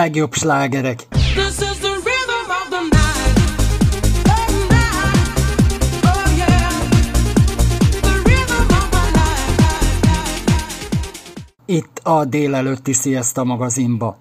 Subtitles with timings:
[0.00, 1.06] of my life.
[11.66, 14.16] Itt a délelőtti Siesta magazinba.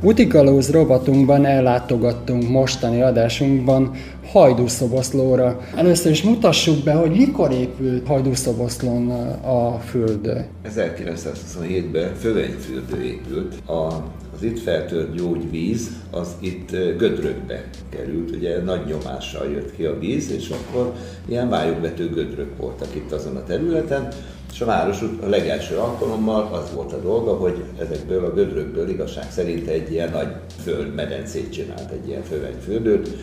[0.00, 3.94] Utikalóz rovatunkban ellátogattunk mostani adásunkban
[4.32, 5.60] Hajdúszoboszlóra.
[5.76, 9.10] Először is mutassuk be, hogy mikor épült Hajdúszoboszlón
[9.42, 10.46] a fürdő.
[10.64, 13.68] 1927-ben Fövegyfürdő épült.
[13.68, 13.86] A,
[14.34, 20.30] az itt feltört gyógyvíz, az itt gödrökbe került, ugye nagy nyomással jött ki a víz,
[20.30, 20.92] és akkor
[21.28, 24.08] ilyen vályogvető gödrök voltak itt azon a területen,
[24.52, 29.30] és a város a legelső alkalommal az volt a dolga, hogy ezekből a gödrökből igazság
[29.30, 30.28] szerint egy ilyen nagy
[30.62, 33.16] földmedencét csinált, egy ilyen fövegyfürdőt,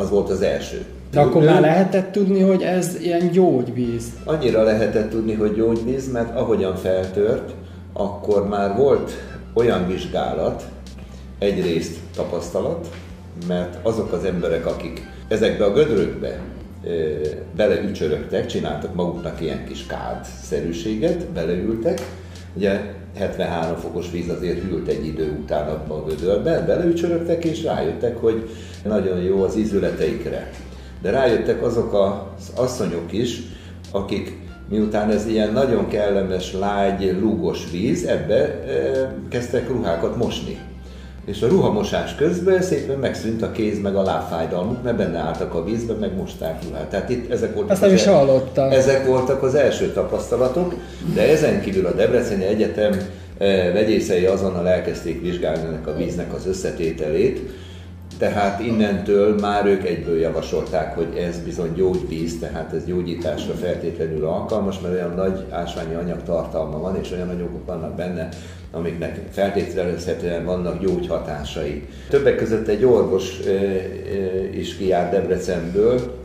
[0.00, 0.84] az volt az első.
[1.10, 4.04] De akkor már lehetett tudni, hogy ez ilyen gyógyvíz.
[4.24, 7.50] Annyira lehetett tudni, hogy gyógyvíz, mert ahogyan feltört,
[7.92, 9.10] akkor már volt
[9.54, 10.64] olyan vizsgálat,
[11.38, 12.88] egyrészt tapasztalat,
[13.48, 16.40] mert azok az emberek, akik ezekbe a gödrökbe
[17.56, 22.00] beleücsörögtek, csináltak maguknak ilyen kis kád-szerűséget, beleültek,
[22.54, 22.80] ugye
[23.16, 28.48] 73 fokos víz azért hűlt egy idő után abba a gödörbe, beleücsörögtek és rájöttek, hogy
[28.84, 30.50] nagyon jó az ízületeikre.
[31.02, 33.38] De rájöttek azok az asszonyok is,
[33.90, 40.58] akik miután ez ilyen nagyon kellemes, lágy, lúgos víz, ebbe e, kezdtek ruhákat mosni.
[41.24, 45.64] És a ruhamosás közben szépen megszűnt a kéz meg a lábfájdalmuk, mert benne álltak a
[45.64, 46.86] vízbe, meg mosták ruhát.
[46.86, 48.70] Tehát itt ezek voltak, Ezt nem az is el- hallottam.
[48.70, 50.74] ezek voltak az első tapasztalatok,
[51.14, 52.92] de ezen kívül a Debreceni Egyetem
[53.38, 57.40] eh, vegyészei azonnal elkezdték vizsgálni ennek a víznek az összetételét,
[58.20, 64.80] tehát innentől már ők egyből javasolták, hogy ez bizony gyógyvíz, tehát ez gyógyításra feltétlenül alkalmas,
[64.80, 68.28] mert olyan nagy ásványi anyag tartalma van, és olyan anyagok vannak benne,
[68.72, 71.88] amiknek feltételezhetően vannak gyógyhatásai.
[72.08, 73.38] Többek között egy orvos
[74.54, 76.18] is kijárt Debrecenből,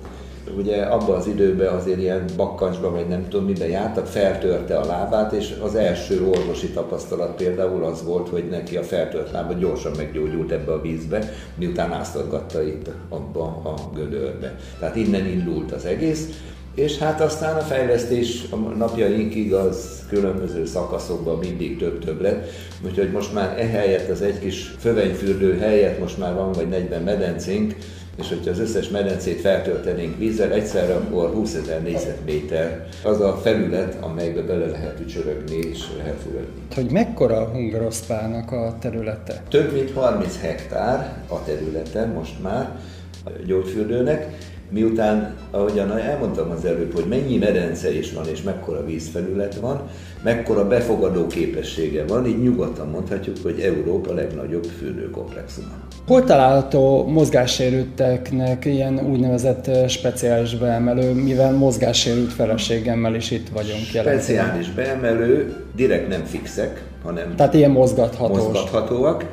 [0.57, 5.31] ugye abban az időben azért ilyen bakkancsban, vagy nem tudom miben jártak, feltörte a lábát,
[5.33, 10.51] és az első orvosi tapasztalat például az volt, hogy neki a feltört lába gyorsan meggyógyult
[10.51, 14.55] ebbe a vízbe, miután áztatgatta itt abba a gödörbe.
[14.79, 16.29] Tehát innen indult az egész,
[16.75, 22.49] és hát aztán a fejlesztés a napjainkig az különböző szakaszokban mindig több-több lett,
[22.85, 27.75] úgyhogy most már ehelyett az egy kis fövegyfürdő helyett most már van vagy 40 medencénk,
[28.19, 33.97] és hogyha az összes medencét feltöltenénk vízzel egyszerre, akkor 20 ezer négyzetméter az a felület,
[34.03, 36.61] amelybe bele lehet ücsörögni és lehet fürödni.
[36.75, 39.43] Hogy mekkora Hungaroszpának a területe?
[39.49, 42.79] Több mint 30 hektár a területen most már
[43.25, 44.37] a gyógyfürdőnek,
[44.69, 49.89] miután, ahogyan elmondtam az előbb, hogy mennyi medence is van, és mekkora vízfelület van,
[50.23, 55.73] mekkora befogadó képessége van, így nyugodtan mondhatjuk, hogy Európa legnagyobb fürdőkomplexuma.
[56.07, 64.19] Hol található mozgássérülteknek ilyen úgynevezett eh, speciális beemelő, mivel mozgássérült feleségemmel is itt vagyunk jelen.
[64.19, 68.37] Speciális beemelő, direkt nem fixek, hanem Tehát ilyen mozgathatós.
[68.37, 69.25] mozgathatóak,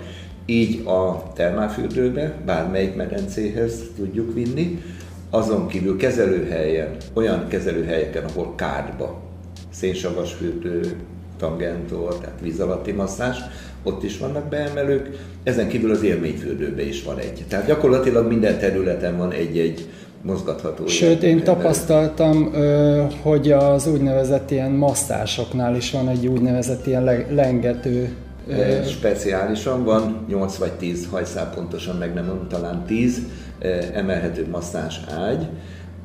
[0.47, 4.82] így a termálfürdőbe, bármelyik medencéhez tudjuk vinni,
[5.31, 9.21] azon kívül kezelőhelyen, olyan kezelőhelyeken, ahol kádba,
[9.71, 10.97] szénsavas fürdő,
[11.38, 13.37] tangentor, tehát víz alatti masszás,
[13.82, 15.08] ott is vannak beemelők,
[15.43, 17.44] ezen kívül az élményfürdőben is van egy.
[17.49, 19.88] Tehát gyakorlatilag minden területen van egy-egy
[20.23, 22.52] mozgatható Sőt, én tapasztaltam,
[23.23, 28.08] hogy az úgynevezett ilyen masszásoknál is van egy úgynevezett ilyen le- lengető
[28.87, 33.23] Speciálisan van 8 vagy 10 hajszál, pontosan meg nem mondom, talán 10
[33.58, 35.46] eh, emelhető masszás ágy.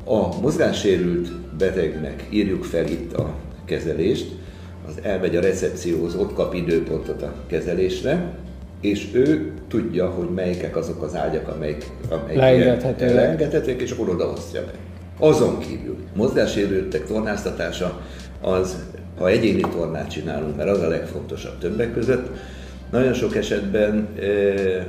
[0.06, 3.34] A mozgássérült betegnek írjuk fel itt a
[3.66, 4.32] kezelést,
[4.88, 8.34] az elmegy a recepcióhoz, ott kap időpontot a kezelésre,
[8.82, 13.82] és ő tudja, hogy melyikek azok az ágyak, amelyik, amelyik Leengedhetőek.
[13.82, 14.72] és akkor odaosztja be.
[15.20, 18.02] Azon kívül mozgássérültek tornáztatása
[18.42, 18.76] az
[19.18, 22.30] ha egyéni tornát csinálunk, mert az a legfontosabb többek között,
[22.92, 24.08] nagyon sok esetben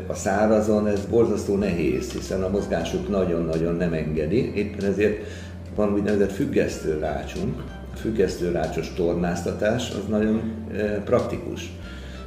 [0.07, 5.27] a szárazon ez borzasztó nehéz, hiszen a mozgásuk nagyon-nagyon nem engedi, éppen ezért
[5.75, 7.63] van úgynevezett függesztő rácsunk.
[7.99, 11.73] A függesztő rácsos tornáztatás az nagyon ö, praktikus.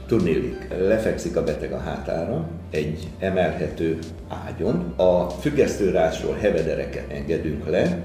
[0.05, 3.99] Tudnélik, lefekszik a beteg a hátára egy emelhető
[4.45, 7.99] ágyon, a függesztőrásról hevedereket engedünk le,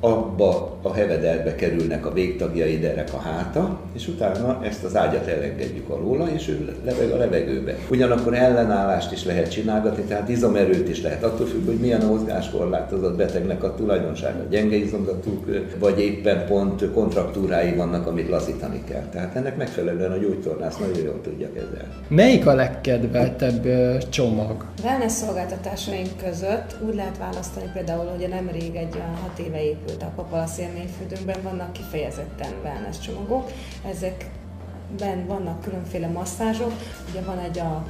[0.00, 5.88] abba a hevederbe kerülnek a végtagjai, derek a háta, és utána ezt az ágyat elengedjük
[5.88, 7.76] alóla, és ő leveg a levegőbe.
[7.90, 13.16] Ugyanakkor ellenállást is lehet csinálgatni, tehát izomerőt is lehet, attól függ, hogy milyen a mozgáskorlátozott
[13.16, 15.44] betegnek a tulajdonsága, gyenge izomzatuk,
[15.78, 19.04] vagy éppen pont kontraktúrái vannak, amit lazítani kell.
[19.12, 21.94] Tehát ennek megfelelően a gyógytornász nagyon jól tudja kezelni.
[22.08, 23.66] Melyik a legkedveltebb
[24.08, 24.64] csomag?
[24.84, 30.12] Wellness szolgáltatásaink között úgy lehet választani például, hogy nemrég egy olyan hat éve épült a
[30.14, 33.50] Papalasz élményfürdőnkben vannak kifejezetten wellness csomagok.
[33.90, 36.72] Ezekben vannak különféle masszázsok,
[37.10, 37.86] ugye van egy a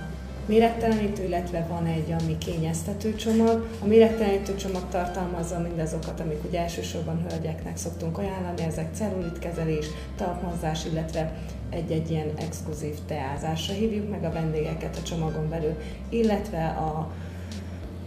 [0.46, 3.66] méregtelenítő, illetve van egy, ami kényeztető csomag.
[3.82, 9.86] A méregtelenítő csomag tartalmazza mindazokat, amik ugye elsősorban hölgyeknek szoktunk ajánlani, ezek cellulitkezelés,
[10.16, 11.32] talpmozás, illetve
[11.70, 15.76] egy-egy ilyen exkluzív teázásra hívjuk meg a vendégeket a csomagon belül,
[16.08, 17.10] illetve a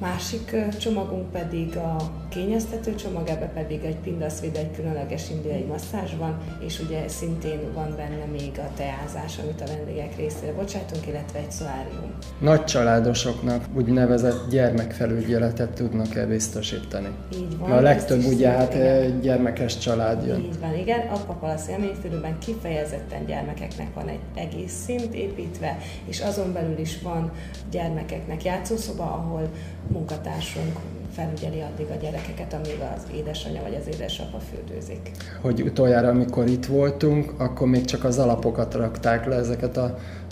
[0.03, 1.95] Másik csomagunk pedig a
[2.29, 7.93] kényeztető csomag, ebbe pedig egy pindaszvéd, egy különleges indiai masszázs van, és ugye szintén van
[7.95, 12.13] benne még a teázás, amit a vendégek részére bocsájtunk, illetve egy szolárium.
[12.39, 17.09] Nagy családosoknak úgynevezett gyermekfelügyeletet tudnak-e biztosítani?
[17.35, 17.71] Így van.
[17.71, 19.21] A legtöbb ugye hát igen.
[19.21, 20.39] gyermekes család jön.
[20.39, 20.99] Így van, igen.
[20.99, 27.31] A Papalasz élményfürdőben kifejezetten gyermekeknek van egy egész szint építve, és azon belül is van
[27.71, 29.49] gyermekeknek játszószoba, ahol
[29.87, 30.79] munkatársunk
[31.15, 35.11] felügyeli addig a gyerekeket, amíg az édesanyja vagy az édesapa fürdőzik.
[35.41, 39.79] Hogy utoljára, amikor itt voltunk, akkor még csak az alapokat rakták le ezeket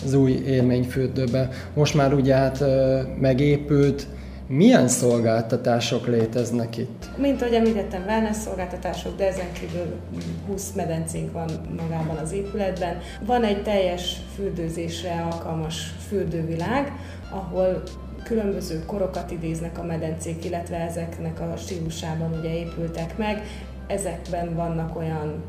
[0.04, 1.48] az új élményfürdőbe.
[1.74, 2.64] Most már ugye hát
[3.20, 4.06] megépült.
[4.46, 7.08] Milyen szolgáltatások léteznek itt?
[7.16, 9.94] Mint ahogy említettem, wellness szolgáltatások, de ezen kívül
[10.46, 12.98] 20 medencénk van magában az épületben.
[13.26, 16.92] Van egy teljes fürdőzésre alkalmas fürdővilág,
[17.30, 17.82] ahol
[18.24, 23.42] különböző korokat idéznek a medencék, illetve ezeknek a stílusában ugye épültek meg.
[23.86, 25.42] Ezekben vannak olyan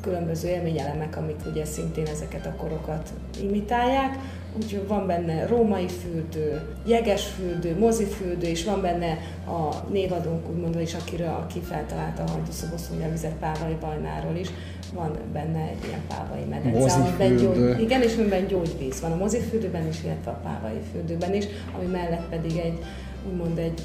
[0.00, 3.12] különböző élményelemek, amik ugye szintén ezeket a korokat
[3.42, 4.18] imitálják.
[4.56, 10.94] Úgyhogy van benne római fürdő, jeges fürdő, mozifürdő, és van benne a névadónk, úgymond is,
[10.94, 14.48] akiről, aki feltalálta a hajdúszoboszlója vizet Pávai Bajnáról is.
[14.94, 19.88] Van benne egy ilyen pávai medence, amiben gyógy, igen, és amiben gyógyvíz van a mozifürdőben
[19.88, 21.44] is, illetve a pávai fürdőben is,
[21.76, 22.78] ami mellett pedig egy,
[23.30, 23.80] úgymond egy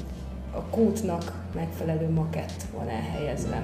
[0.50, 3.62] a kútnak megfelelő makett van elhelyezve,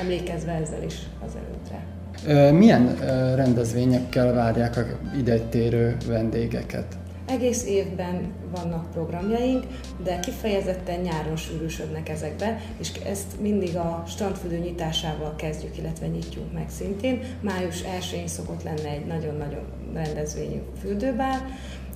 [0.00, 0.94] emlékezve ezzel is
[1.26, 1.84] az előttre.
[2.26, 2.96] Ö, Milyen
[3.34, 4.82] rendezvényekkel várják a
[5.18, 6.96] ide térő vendégeket?
[7.32, 9.66] Egész évben vannak programjaink,
[10.04, 16.70] de kifejezetten nyáron sűrűsödnek ezekbe, és ezt mindig a strandfürdő nyitásával kezdjük, illetve nyitjuk meg
[16.70, 17.22] szintén.
[17.40, 19.64] Május 1-én szokott lenni egy nagyon-nagyon
[19.94, 21.40] rendezvényű fürdőbár,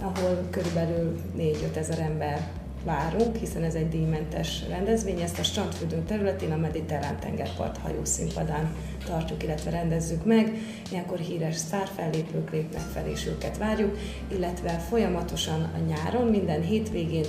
[0.00, 2.50] ahol körülbelül 4-5 ezer ember
[2.87, 5.21] várunk, hiszen ez egy díjmentes rendezvény.
[5.21, 8.75] Ezt a strandfürdő területén a Mediterrán tengerpart hajószínpadán
[9.06, 10.53] tartjuk, illetve rendezzük meg.
[10.91, 17.25] Ilyenkor híres sztárfellépők lépnek fel, és őket várjuk, illetve folyamatosan a nyáron, minden hétvégén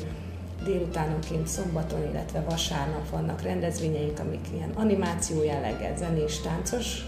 [0.63, 7.05] délutánonként szombaton, illetve vasárnap vannak rendezvényeink, amik ilyen animáció jelleggel, zenés, táncos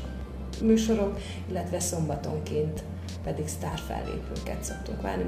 [0.62, 2.84] műsorok, illetve szombatonként
[3.24, 5.24] pedig sztárfellépőket szoktunk várni.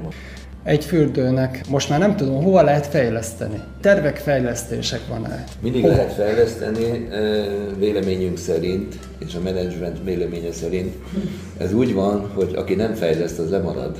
[0.64, 3.60] Egy fürdőnek most már nem tudom, hova lehet fejleszteni.
[3.80, 5.44] Tervek, fejlesztések van-e?
[5.60, 5.94] Mindig Hova?
[5.94, 7.46] lehet fejleszteni, eh,
[7.78, 10.94] véleményünk szerint, és a menedzsment véleménye szerint.
[11.58, 13.96] Ez úgy van, hogy aki nem fejleszt, az lemarad.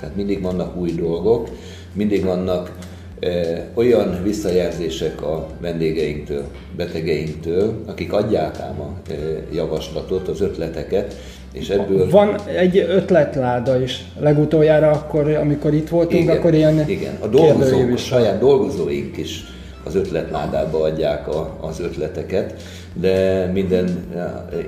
[0.00, 1.48] Tehát mindig vannak új dolgok,
[1.92, 2.78] mindig vannak
[3.20, 6.44] eh, olyan visszajelzések a vendégeinktől,
[6.76, 9.16] betegeinktől, akik adják ám a eh,
[9.52, 11.14] javaslatot, az ötleteket,
[11.52, 12.10] és ebből...
[12.10, 14.04] Van egy ötletláda is.
[14.20, 17.16] Legutoljára akkor, amikor itt voltunk, akkor ilyen igen.
[17.20, 19.44] A dolgozók, a is saját dolgozóink is
[19.84, 22.54] az ötletládába adják a, az ötleteket,
[23.00, 24.04] de minden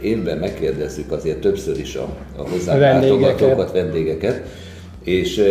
[0.00, 3.72] évben megkérdezzük azért többször is a, a hozzánk Vendégeket.
[3.72, 4.42] vendégeket,
[5.04, 5.42] és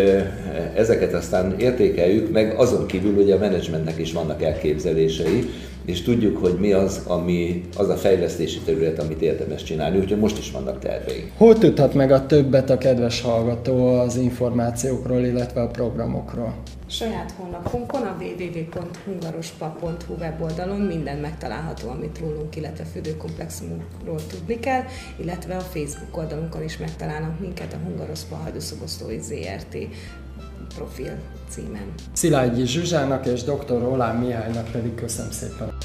[0.76, 5.50] ezeket aztán értékeljük, meg azon kívül ugye a menedzsmentnek is vannak elképzelései,
[5.86, 10.38] és tudjuk, hogy mi az, ami, az a fejlesztési terület, amit érdemes csinálni, úgyhogy most
[10.38, 11.32] is vannak terveink.
[11.38, 16.54] Hol tudhat meg a többet a kedves hallgató az információkról, illetve a programokról?
[16.88, 24.82] Saját honlapunkon, a www.hungarospa.hu weboldalon minden megtalálható, amit rólunk, illetve fürdőkomplexumunkról tudni kell,
[25.18, 29.78] illetve a Facebook oldalunkon is megtalálnak minket a Hungarospa Hajdúszoboszlói ZRT
[30.76, 31.94] profil címen.
[32.14, 33.84] Szilágyi Zsuzsának és dr.
[33.84, 35.78] Olán Mihálynak pedig köszönöm szépen.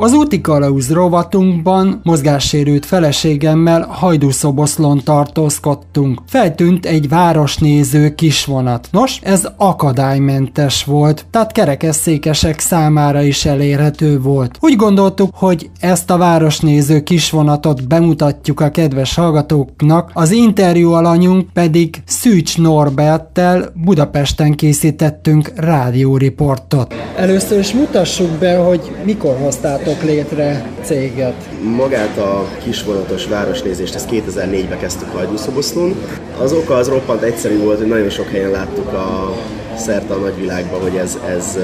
[0.00, 6.20] Az úti kalauz rovatunkban mozgássérült feleségemmel Hajdúszoboszlon tartózkodtunk.
[6.26, 8.88] Feltűnt egy városnéző kisvonat.
[8.90, 14.58] Nos, ez akadálymentes volt, tehát kerekesszékesek számára is elérhető volt.
[14.60, 22.02] Úgy gondoltuk, hogy ezt a városnéző kisvonatot bemutatjuk a kedves hallgatóknak, az interjú alanyunk pedig
[22.06, 26.94] Szűcs Norberttel Budapesten készítettünk rádióriportot.
[27.16, 31.34] Először is mutassuk be, hogy mikor hoztátok létre céget.
[31.62, 35.94] Magát a kisvonatos városnézést, ezt 2004-ben kezdtük Hajdúszoboszlón.
[36.40, 39.36] Az oka az roppant egyszerű volt, hogy nagyon sok helyen láttuk a
[39.76, 41.58] szerte a nagyvilágban, hogy ez, ez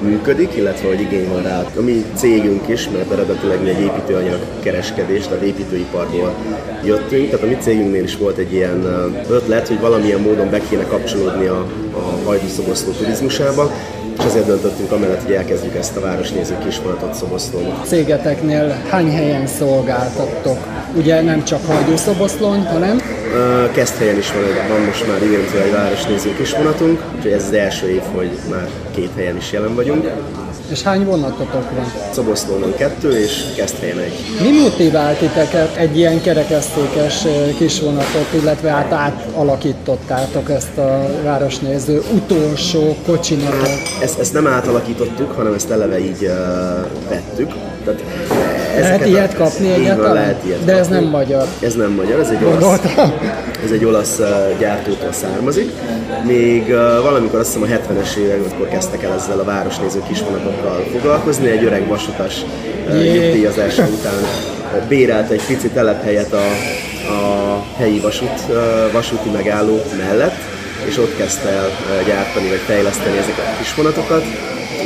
[0.00, 1.64] működik, illetve hogy igény van rá.
[1.76, 6.34] A mi cégünk is, mert eredetileg mi egy építőanyag kereskedés, tehát építőiparból
[6.84, 8.84] jöttünk, tehát a mi cégünknél is volt egy ilyen
[9.30, 11.66] ötlet, hogy valamilyen módon be kéne kapcsolódni a,
[12.26, 13.70] a turizmusába,
[14.18, 17.80] és ezért döntöttünk amellett, hogy elkezdjük ezt a városnéző kisvonatot Szoboszlón.
[17.84, 20.58] Cégeteknél hány helyen szolgáltattok?
[20.96, 23.00] Ugye nem csak Hajdúszoboszlón, hanem
[23.34, 27.88] Ö, Keszthelyen is van, van most már ígértve egy városnéző kisvonatunk, úgyhogy ez az első
[27.90, 30.10] év, hogy már két helyen is jelen vagyunk.
[30.70, 31.92] És hány vonatotok van?
[32.12, 34.12] Szoboszlónon kettő, és Keszthelyen egy.
[34.42, 42.96] Mi motivált titeket egy ilyen kerekesztékes ö, kisvonatot, illetve hát átalakítottátok ezt a városnéző utolsó
[43.06, 43.68] kocsinatot?
[44.02, 46.28] Ezt, ezt nem átalakítottuk, hanem ezt eleve így uh,
[47.08, 47.52] vettük.
[47.84, 48.02] Tehát
[48.80, 50.14] Lehet ezeket a- ilyet kapni Így van, egyáltalán?
[50.14, 50.94] lehet ilyet De ez kapni.
[50.94, 51.46] nem magyar.
[51.60, 52.80] Ez nem magyar, ez egy olasz,
[53.64, 54.20] ez egy olasz
[54.58, 55.70] gyártótól származik.
[56.26, 56.68] Még
[57.02, 61.48] valamikor azt hiszem a 70-es években kezdtek el ezzel a városnéző kisvonatokkal foglalkozni.
[61.50, 62.34] Egy öreg vasutas
[62.88, 64.20] nyugdíjazása után
[64.88, 66.46] bérelt egy pici telephelyet a,
[67.12, 68.40] a helyi vasút,
[68.92, 70.36] vasúti megálló mellett,
[70.88, 71.68] és ott kezdte el
[72.06, 74.22] gyártani vagy fejleszteni ezeket a kisvonatokat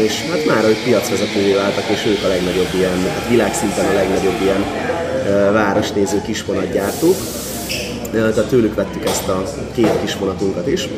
[0.04, 4.40] és hát már ők piacvezetővé váltak, és ők a legnagyobb ilyen, hát világszinten a legnagyobb
[4.42, 4.64] ilyen
[5.52, 7.16] városnéző kisvonatgyártók.
[8.12, 10.88] Ö, Tehát tőlük vettük ezt a két kisvonatunkat is.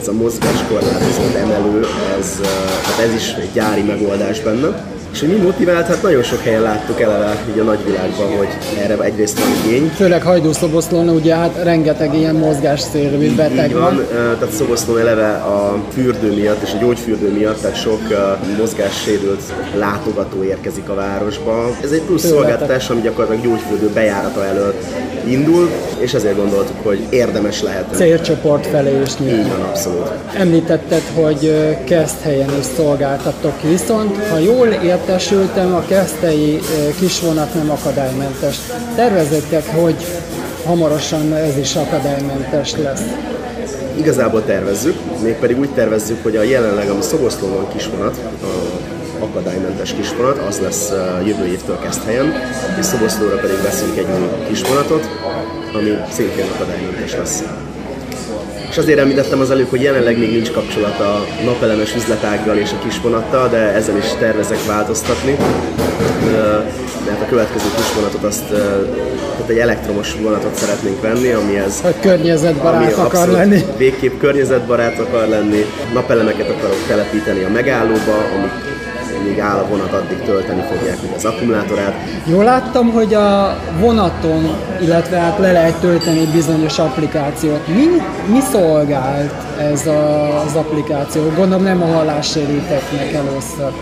[0.00, 1.86] Ez a mozgáskorlátozott emelő,
[2.18, 2.40] ez,
[2.84, 4.89] hát ez is egy gyári megoldás benne.
[5.12, 5.86] És hogy mi motivált?
[5.86, 8.48] Hát nagyon sok helyen láttuk eleve így a nagyvilágban, hogy
[8.82, 14.06] erre egyrészt van igény, Főleg Hajdúszoboszlón ugye hát rengeteg ilyen mozgásszérű beteg Így van.
[14.10, 18.00] tehát Szoboszlón eleve a fürdő miatt és a gyógyfürdő miatt, tehát sok
[18.58, 19.42] mozgássérült
[19.78, 21.76] látogató érkezik a városba.
[21.82, 22.40] Ez egy plusz Tőletek.
[22.42, 24.74] szolgáltatás, ami gyakorlatilag gyógyfürdő bejárata elől
[25.26, 27.84] indul, és ezért gondoltuk, hogy érdemes lehet.
[27.94, 29.38] Célcsoport felé is nyílt.
[29.38, 30.10] Így van, abszolút.
[30.36, 34.66] Említetted, hogy ö, Keszthelyen is szolgáltattok, viszont ha jól
[35.00, 38.56] értesültem, a keszthelyi ö, kisvonat nem akadálymentes.
[38.94, 39.94] Tervezettek, hogy
[40.64, 43.02] hamarosan ez is akadálymentes lesz.
[43.98, 50.58] Igazából tervezzük, mégpedig úgy tervezzük, hogy a jelenleg, ami Szoboszlóban kisvonat, a akadálymentes kisvonat, az
[50.60, 50.92] lesz
[51.24, 52.32] jövő évtől kezd helyen,
[52.78, 55.08] és Szoboszlóra pedig veszünk egy új kisvonatot,
[55.74, 57.42] ami szintén akadálymentes lesz.
[58.70, 62.78] És azért említettem az előbb, hogy jelenleg még nincs kapcsolat a napelemes üzletággal és a
[62.84, 65.36] kisvonattal, de ezen is tervezek változtatni.
[67.06, 72.92] Mert a következő kisvonatot azt, tehát egy elektromos vonatot szeretnénk venni, ami ez Hogy környezetbarát
[72.92, 73.64] akar abszolút lenni.
[73.76, 78.69] Végképp környezetbarát akar lenni, napelemeket akarok telepíteni a megállóba, amik
[79.22, 81.94] míg áll a vonat, addig tölteni fogják ugye az akkumulátorát.
[82.24, 87.66] Jól láttam, hogy a vonaton, illetve hát le lehet tölteni bizonyos applikációt.
[87.66, 87.86] Mi,
[88.32, 91.22] mi szolgált ez a, az applikáció?
[91.36, 93.72] Gondolom nem a hallássérülteknek először.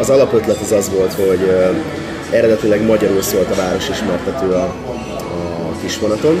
[0.00, 1.70] Az alapötlet az az volt, hogy ö,
[2.36, 6.40] eredetileg magyarul szólt a városismertető a, a kisvonaton.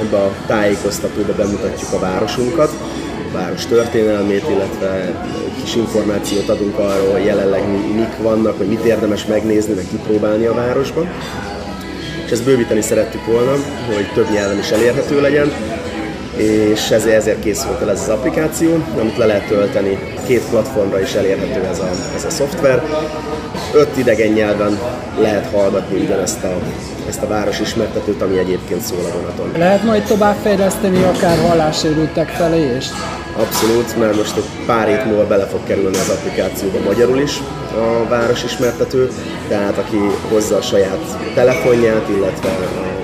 [0.00, 2.70] Ebbe a tájékoztatóba bemutatjuk a városunkat,
[3.32, 5.14] város történelmét, illetve
[5.62, 10.46] kis információt adunk arról, hogy jelenleg mi- mik vannak, hogy mit érdemes megnézni, meg kipróbálni
[10.46, 11.08] a városban.
[12.24, 13.50] És ezt bővíteni szerettük volna,
[13.86, 15.52] hogy több nyelven is elérhető legyen,
[16.36, 19.98] és ezért, ezért készült el ez az applikáció, amit le lehet tölteni.
[20.26, 22.82] Két platformra is elérhető ez a, ez a szoftver.
[23.74, 24.78] Öt idegen nyelven
[25.18, 26.58] lehet hallgatni ugyanezt a,
[27.08, 29.52] ezt a városismertetőt, ami egyébként szól a vonaton.
[29.58, 32.86] Lehet majd továbbfejleszteni akár hallássérültek felé is?
[33.36, 37.38] Abszolút, mert most egy pár hét múlva bele fog kerülni az applikációba magyarul is
[37.74, 39.10] a városismertető,
[39.48, 39.96] tehát aki
[40.30, 43.01] hozza a saját telefonját, illetve a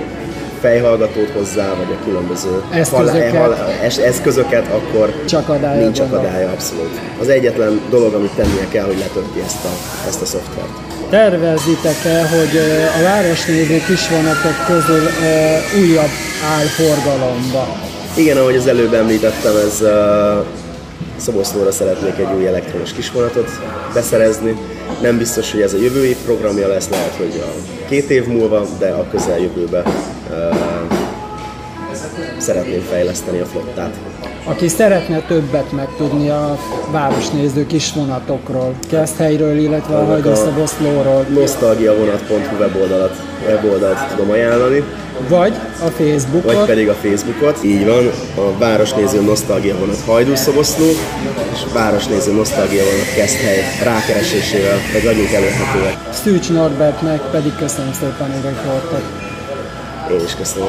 [0.61, 3.35] fejhallgatót hozzá, vagy a különböző Eszközöket.
[3.35, 6.99] hallá- es- eszközöket, akkor Csak adálya nincs akadálya, abszolút.
[7.21, 9.69] Az egyetlen dolog, amit tennie kell, hogy letölti ezt a,
[10.07, 10.67] ezt a szoftvert.
[11.09, 12.57] Tervezitek-e, hogy
[12.99, 15.07] a városnéző kisvonatok közül
[15.81, 16.13] újabb
[16.57, 17.67] áll forgalomba?
[18.15, 19.83] Igen, ahogy az előbb említettem, ez
[21.17, 23.49] Szoboszlóra szeretnék egy új elektromos kisvonatot
[23.93, 24.55] beszerezni.
[25.01, 27.51] Nem biztos, hogy ez a jövő év programja lesz, lehet, hogy a
[27.89, 29.83] két év múlva, de a közeljövőben
[32.37, 33.93] szeretném fejleszteni a flottát.
[34.43, 36.57] Aki szeretne többet megtudni a
[36.91, 43.15] városnéző kisvonatokról, Keszthelyről, illetve a Annak a- Hajdúszoboszlóról, Nosztalgiavonat.hu weboldalt,
[43.47, 44.83] weboldalt tudom ajánlani,
[45.29, 45.53] vagy
[45.85, 47.63] a Facebookot, vagy pedig a Facebookot.
[47.63, 50.85] Így van, a Városnéző Nosztalgia vonat Hajdúszoboszló,
[51.53, 55.97] és Városnéző Nosztalgia vonat Keszthely rákeresésével, vagy vagyunk elérhetőek.
[56.13, 59.28] Szűcs Norbertnek pedig köszönöm szépen, hogy voltak.
[60.09, 60.68] Én is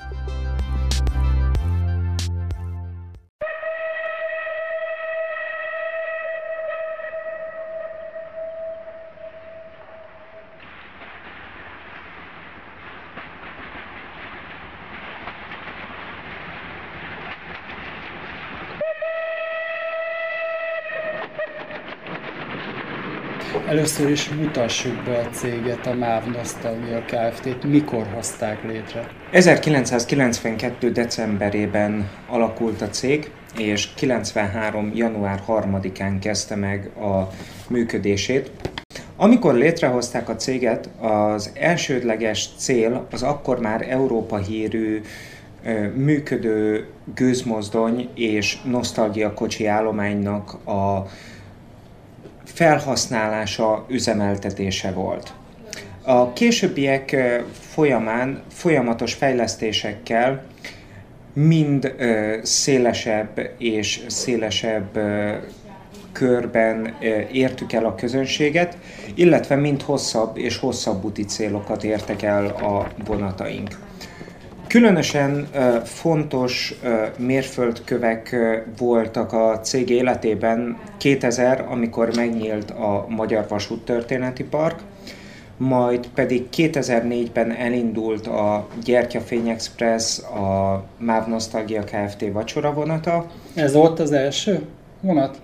[23.71, 27.65] Először is mutassuk be a céget, a MÁV Nostalgia Kft-t.
[27.65, 29.09] Mikor hozták létre?
[29.31, 30.91] 1992.
[30.93, 34.93] decemberében alakult a cég, és 93.
[34.95, 37.29] január 3-án kezdte meg a
[37.69, 38.51] működését.
[39.17, 45.01] Amikor létrehozták a céget, az elsődleges cél az akkor már Európa hírű
[45.95, 51.07] működő gőzmozdony és nosztalgia kocsi állománynak a
[52.61, 55.33] felhasználása, üzemeltetése volt.
[56.03, 57.17] A későbbiek
[57.53, 60.43] folyamán folyamatos fejlesztésekkel
[61.33, 61.95] mind
[62.43, 64.99] szélesebb és szélesebb
[66.13, 66.97] körben
[67.33, 68.77] értük el a közönséget,
[69.15, 73.90] illetve mind hosszabb és hosszabb úti célokat értek el a vonataink.
[74.71, 75.49] Különösen
[75.85, 76.75] fontos
[77.17, 78.37] mérföldkövek
[78.79, 84.79] voltak a cég életében 2000, amikor megnyílt a Magyar Vasúttörténeti Park,
[85.57, 92.25] majd pedig 2004-ben elindult a Gyertyafény Express, a MÁV Nostalgia Kft.
[92.33, 93.27] vacsora vonata.
[93.55, 94.61] Ez volt az első
[95.01, 95.41] vonat?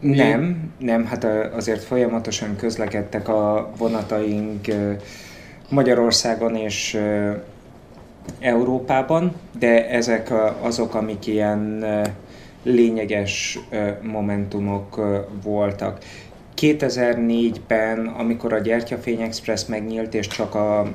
[0.00, 4.66] Nem, nem, hát azért folyamatosan közlekedtek a vonataink
[5.68, 6.98] Magyarországon és
[8.40, 11.84] Európában, de ezek azok, amik ilyen
[12.62, 13.58] lényeges
[14.02, 15.00] momentumok
[15.42, 15.98] voltak.
[16.56, 20.94] 2004-ben, amikor a Gyertyafény Express megnyílt, és csak a,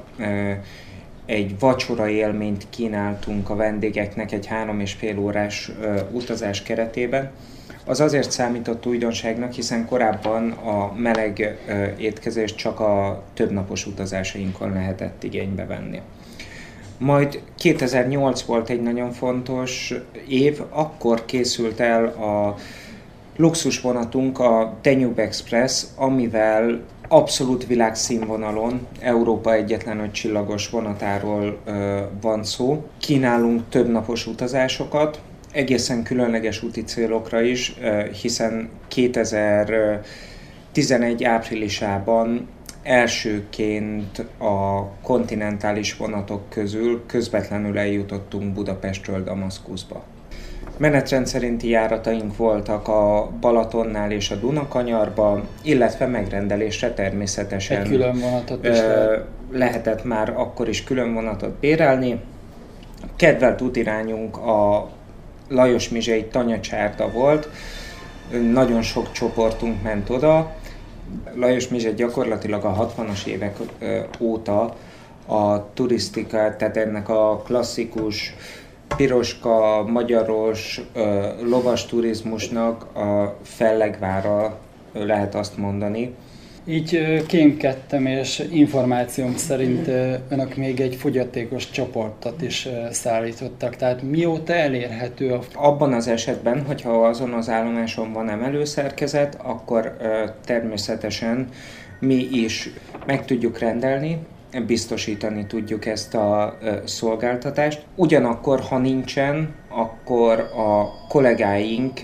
[1.25, 5.71] egy vacsora élményt kínáltunk a vendégeknek egy három és fél órás
[6.11, 7.31] utazás keretében,
[7.85, 11.57] az azért számított újdonságnak, hiszen korábban a meleg
[11.97, 16.01] étkezést csak a többnapos utazásainkon lehetett igénybe venni.
[17.01, 19.93] Majd 2008 volt egy nagyon fontos
[20.27, 22.55] év, akkor készült el a
[23.35, 32.85] luxusvonatunk, a Danube Express, amivel abszolút világszínvonalon Európa egyetlen öt csillagos vonatáról ö, van szó.
[32.99, 42.47] Kínálunk többnapos utazásokat, egészen különleges úti célokra is, ö, hiszen 2011 áprilisában
[42.83, 50.03] elsőként a kontinentális vonatok közül közvetlenül eljutottunk Budapestről Damaszkuszba.
[50.77, 58.65] Menetrend szerinti járataink voltak a Balatonnál és a Dunakanyarba, illetve megrendelésre természetesen Egy külön vonatot
[58.65, 59.25] is lehet.
[59.51, 62.19] lehetett már akkor is külön vonatot bérelni.
[63.15, 64.89] Kedvelt útirányunk a
[65.47, 67.49] Lajos Mizsei Tanyacsárda volt,
[68.51, 70.51] nagyon sok csoportunk ment oda.
[71.35, 73.57] Lajos Mizse gyakorlatilag a 60-as évek
[74.19, 74.75] óta
[75.25, 78.33] a turisztika, tehát ennek a klasszikus
[78.95, 80.81] piroska, magyaros,
[81.41, 84.57] lovas turizmusnak a fellegvára
[84.93, 86.15] lehet azt mondani.
[86.65, 89.87] Így kémkedtem, és információm szerint
[90.29, 93.75] önök még egy fogyatékos csoportot is szállítottak.
[93.75, 99.97] Tehát mióta elérhető a Abban az esetben, hogyha azon az állomáson van emelőszerkezet, akkor
[100.45, 101.47] természetesen
[101.99, 102.69] mi is
[103.05, 104.17] meg tudjuk rendelni,
[104.67, 107.85] biztosítani tudjuk ezt a szolgáltatást.
[107.95, 111.99] Ugyanakkor, ha nincsen, akkor a kollégáink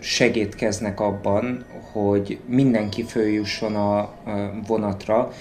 [0.00, 4.10] segítkeznek abban, hogy mindenki följusson a
[4.66, 5.32] vonatra,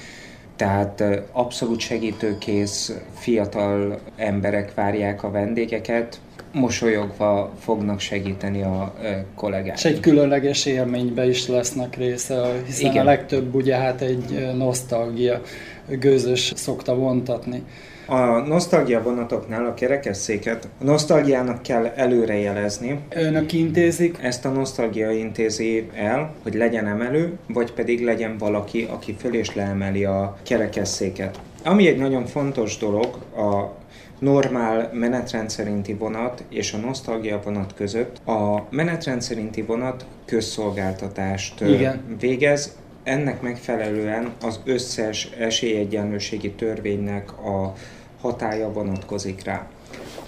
[0.56, 6.20] tehát abszolút segítőkész fiatal emberek várják a vendégeket,
[6.52, 9.78] mosolyogva fognak segíteni a ö, kollégáink.
[9.78, 13.02] És egy különleges élménybe is lesznek része, hiszen Igen.
[13.02, 15.42] a legtöbb ugye hát egy nosztalgia
[15.88, 17.64] gőzös szokta vontatni.
[18.06, 23.00] A nosztalgia vonatoknál a kerekesszéket a nosztalgiának kell előrejelezni.
[23.10, 29.16] Önök intézik, Ezt a nosztalgia intézi el, hogy legyen emelő, vagy pedig legyen valaki, aki
[29.20, 31.40] föl és leemeli a kerekesszéket.
[31.64, 33.80] Ami egy nagyon fontos dolog, a
[34.22, 38.28] normál menetrend szerinti vonat és a nosztalgia vonat között.
[38.28, 42.18] A menetrend szerinti vonat közszolgáltatást Igen.
[42.20, 47.74] végez, ennek megfelelően az összes esélyegyenlőségi törvénynek a
[48.22, 49.68] hatája vonatkozik rá.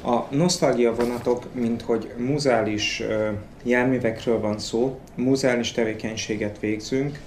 [0.04, 3.30] A nosztalgia vonatok, mint hogy muzeális ö,
[3.64, 7.20] járművekről van szó, muzeális tevékenységet végzünk,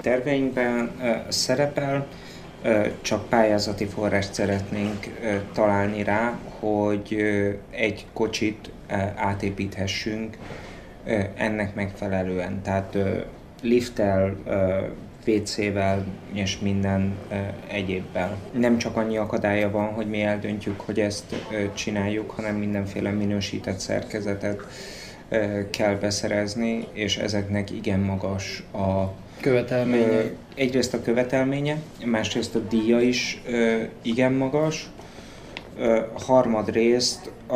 [0.00, 0.90] terveinkben
[1.28, 2.06] szerepel,
[3.02, 5.06] csak pályázati forrást szeretnénk
[5.52, 7.16] találni rá, hogy
[7.70, 8.70] egy kocsit
[9.16, 10.38] átépíthessünk
[11.34, 12.62] ennek megfelelően.
[12.62, 12.98] Tehát
[13.62, 14.36] lifttel,
[15.26, 17.14] WC-vel és minden
[17.68, 18.36] egyébbel.
[18.52, 21.34] Nem csak annyi akadálya van, hogy mi eldöntjük, hogy ezt
[21.74, 24.60] csináljuk, hanem mindenféle minősített szerkezetet
[25.70, 30.06] kell beszerezni, és ezeknek igen magas a követelményei.
[30.06, 30.20] Ö,
[30.54, 33.42] Egyrészt a követelménye, másrészt a díja is
[34.02, 34.90] igen magas,
[36.26, 37.54] harmadrészt, a,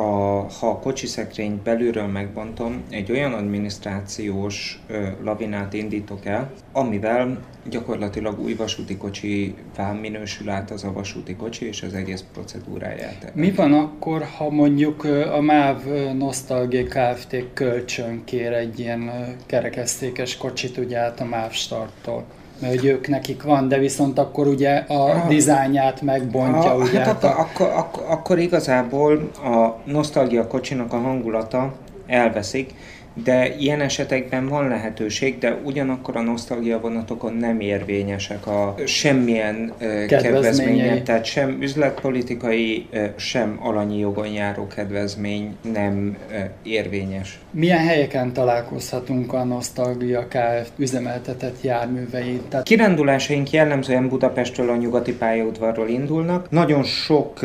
[0.61, 7.39] ha a kocsiszekrényt belülről megbontom, egy olyan adminisztrációs ö, lavinát indítok el, amivel
[7.71, 13.33] gyakorlatilag új vasúti kocsivá minősül át az a vasúti kocsi, és az egész procedúráját.
[13.35, 15.85] Mi van akkor, ha mondjuk a MÁV
[16.19, 17.37] Nostalgia Kft.
[17.53, 22.25] kölcsön kér egy ilyen ö, kerekesszékes kocsit ugye át a MÁV starttól?
[22.61, 25.29] Mert hogy ők nekik van, de viszont akkor ugye a Ah.
[25.29, 26.99] dizájnját megbontja, Ah, ugye?
[26.99, 31.73] hát hát akkor, a- akkor, akkor, akkor igazából a nosztalgia kocsinak a hangulata
[32.07, 32.75] elveszik,
[33.25, 39.73] de ilyen esetekben van lehetőség, de ugyanakkor a nosztalgia vonatokon nem érvényesek a semmilyen
[40.09, 46.17] kedvezménye, tehát sem üzletpolitikai, sem alanyi jogon járó kedvezmény nem
[46.63, 47.39] érvényes.
[47.51, 50.73] Milyen helyeken találkozhatunk a Nostalgia Kft.
[50.77, 52.41] üzemeltetett járművein?
[52.49, 56.51] Tehát Kirándulásaink jellemzően Budapestről a nyugati pályaudvarról indulnak.
[56.51, 57.41] Nagyon sok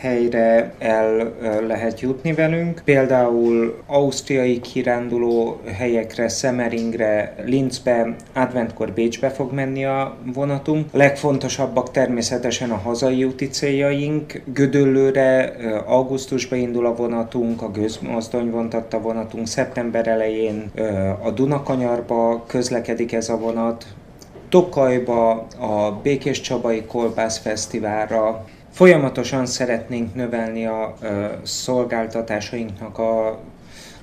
[0.00, 1.34] helyre el
[1.66, 4.60] lehet jutni velünk, például ausztriai
[5.06, 10.86] kiránduló helyekre, Semmeringre, Linzbe, adventkor Bécsbe fog menni a vonatunk.
[10.92, 14.42] Legfontosabbak természetesen a hazai úti céljaink.
[14.44, 15.54] Gödöllőre
[15.86, 20.70] augusztusban indul a vonatunk, a gőzmozdony vontatta vonatunk, szeptember elején
[21.22, 23.86] a Dunakanyarba közlekedik ez a vonat,
[24.48, 28.44] Tokajba, a Békés Csabai Kolbász Fesztiválra.
[28.72, 33.38] Folyamatosan szeretnénk növelni a ö, szolgáltatásainknak a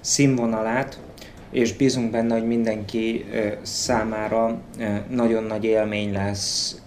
[0.03, 0.99] színvonalát,
[1.51, 3.25] és bízunk benne, hogy mindenki
[3.61, 4.61] számára
[5.09, 6.81] nagyon nagy élmény lesz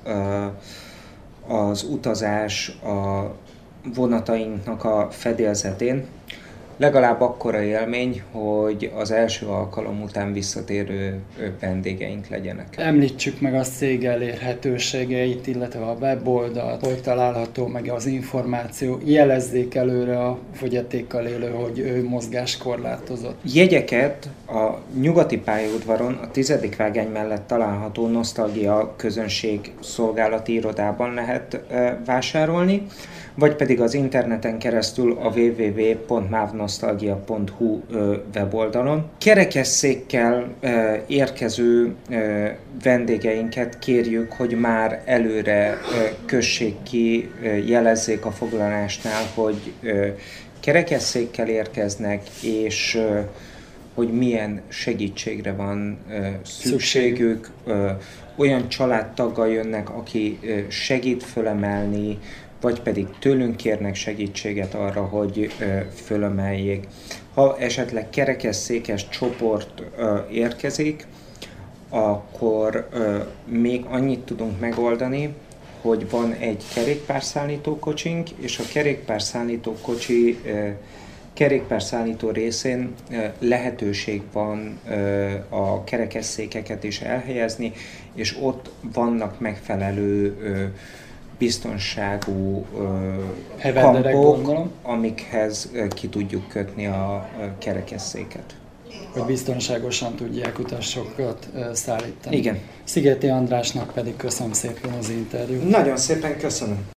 [1.47, 3.31] az utazás a
[3.95, 6.05] vonatainknak a fedélzetén.
[6.79, 11.21] Legalább akkora élmény, hogy az első alkalom után visszatérő
[11.61, 12.75] vendégeink legyenek.
[12.77, 19.01] említsük meg a cég elérhetőségeit, illetve a weboldalt, hol található meg az információ.
[19.05, 23.39] Jelezzék előre a fogyatékkal élő, hogy ő mozgáskorlátozott.
[23.55, 31.61] Jegyeket a nyugati pályaudvaron a tizedik vágány mellett található Nostalgia közönség szolgálati irodában lehet
[32.07, 32.87] vásárolni,
[33.35, 36.66] vagy pedig az interneten keresztül a www.mávnostalgia.hu
[37.91, 39.11] ö, weboldalon.
[39.19, 40.55] Kerekesszékkel
[41.07, 41.95] érkező
[42.83, 45.79] vendégeinket kérjük, hogy már előre
[46.27, 47.31] kössék ki,
[47.67, 49.73] jelezzék a foglalásnál, hogy
[50.61, 53.01] kerekesszékkel érkeznek, és
[53.95, 55.99] hogy milyen segítségre van
[56.45, 57.51] szükségük.
[58.37, 62.19] Olyan családtaggal jönnek, aki segít fölemelni,
[62.61, 65.51] vagy pedig tőlünk kérnek segítséget arra, hogy
[65.95, 66.89] fölemeljék.
[67.35, 69.83] Ha esetleg kerekesszékes csoport
[70.31, 71.07] érkezik,
[71.89, 72.89] akkor
[73.45, 75.35] még annyit tudunk megoldani,
[75.81, 80.39] hogy van egy kerékpárszállító kocsink, és a kerékpárszállító kocsi
[81.33, 82.95] kerékpárszállító részén
[83.39, 84.79] lehetőség van
[85.49, 87.73] a kerekesszékeket is elhelyezni,
[88.15, 90.37] és ott vannak megfelelő
[91.39, 94.71] biztonságú ö, kampok, gondolom.
[94.83, 98.55] amikhez ö, ki tudjuk kötni a ö, kerekesszéket.
[99.13, 102.37] hogy biztonságosan tudják utasokat ö, szállítani.
[102.37, 102.59] Igen.
[102.85, 105.69] Szigeti Andrásnak pedig köszönöm szépen az interjút.
[105.69, 106.95] Nagyon szépen köszönöm.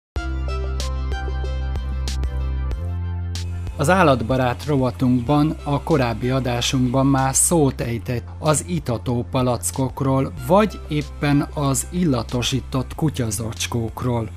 [3.80, 11.88] Az állatbarát rovatunkban, a korábbi adásunkban már szót ejtett az itató palackokról, vagy éppen az
[11.92, 14.30] illatosított kutyazacskókról.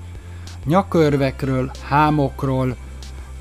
[0.64, 2.76] Nyakörvekről, hámokról,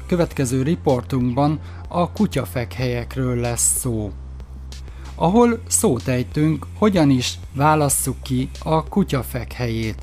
[0.07, 4.11] következő riportunkban a kutyafekhelyekről lesz szó
[5.15, 10.01] ahol szót ejtünk, hogyan is válasszuk ki a kutyafek helyét.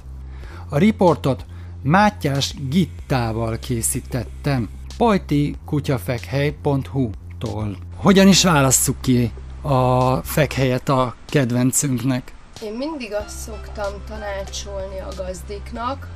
[0.68, 1.44] A riportot
[1.82, 7.76] Mátyás Gittával készítettem, pajtikutyafekhely.hu-tól.
[7.96, 9.32] Hogyan is válasszuk ki
[9.62, 12.32] a fekhelyet a kedvencünknek?
[12.62, 16.08] Én mindig azt szoktam tanácsolni a gazdiknak,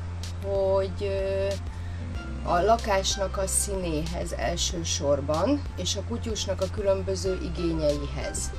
[0.45, 1.11] hogy
[2.45, 8.51] a lakásnak a színéhez elsősorban, és a kutyusnak a különböző igényeihez.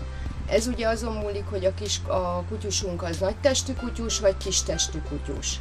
[0.49, 5.59] Ez ugye azon múlik, hogy a, kis, a kutyusunk az nagytestű kutyus, vagy kistestű kutyus.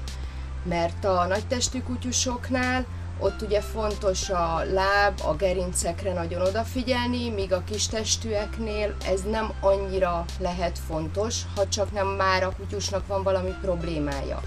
[0.65, 2.87] Mert a nagytestű kutyusoknál
[3.23, 10.25] ott ugye fontos a láb, a gerincekre nagyon odafigyelni, míg a kistestűeknél ez nem annyira
[10.39, 14.41] lehet fontos, ha csak nem már a kutyusnak van valami problémája.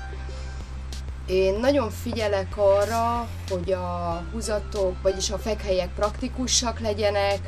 [1.25, 7.39] Én nagyon figyelek arra, hogy a húzatok, vagyis a fekhelyek praktikusak legyenek,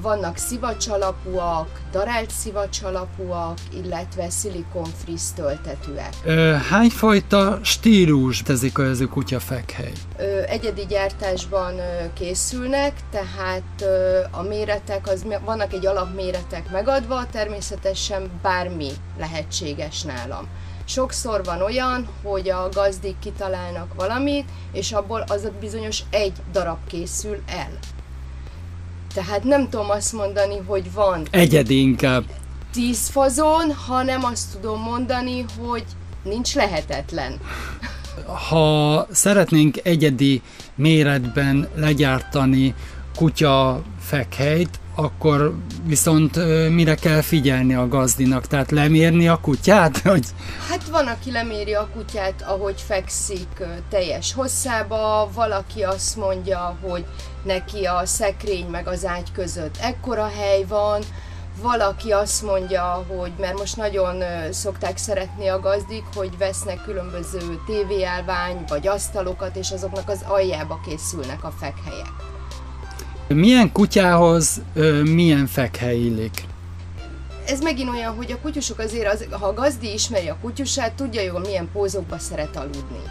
[0.00, 6.14] vannak szivacsalapúak, darált szivacsalapúak, illetve szilikon-friss töltetőek.
[6.24, 9.92] Ö, hányfajta stílus tezik ez a kutyafekhely?
[10.18, 11.74] Ö, egyedi gyártásban
[12.14, 13.84] készülnek, tehát
[14.30, 20.48] a méretek, az, vannak egy alapméretek megadva, természetesen bármi lehetséges nálam.
[20.84, 26.78] Sokszor van olyan, hogy a gazdik kitalálnak valamit, és abból az a bizonyos egy darab
[26.86, 27.78] készül el.
[29.14, 32.24] Tehát nem tudom azt mondani, hogy van Egyedi inkább.
[32.72, 35.84] tíz fazon, hanem azt tudom mondani, hogy
[36.22, 37.40] nincs lehetetlen.
[38.48, 40.42] Ha szeretnénk egyedi
[40.74, 42.74] méretben legyártani
[43.16, 46.36] kutya fekhelyt, akkor viszont
[46.70, 48.46] mire kell figyelni a gazdinak?
[48.46, 49.98] Tehát lemérni a kutyát?
[50.10, 50.26] Hogy
[50.68, 57.04] Hát van, aki leméri a kutyát, ahogy fekszik teljes hosszába, valaki azt mondja, hogy
[57.44, 61.02] neki a szekrény meg az ágy között ekkora hely van,
[61.62, 68.64] valaki azt mondja, hogy mert most nagyon szokták szeretni a gazdik, hogy vesznek különböző tévéállvány
[68.68, 72.29] vagy asztalokat, és azoknak az aljába készülnek a fekhelyek.
[73.34, 76.48] Milyen kutyához ö, milyen fekhely illik?
[77.50, 81.22] ez megint olyan, hogy a kutyusok azért, az, ha a gazdi ismeri a kutyusát, tudja
[81.22, 83.02] jól milyen pózokba szeret aludni.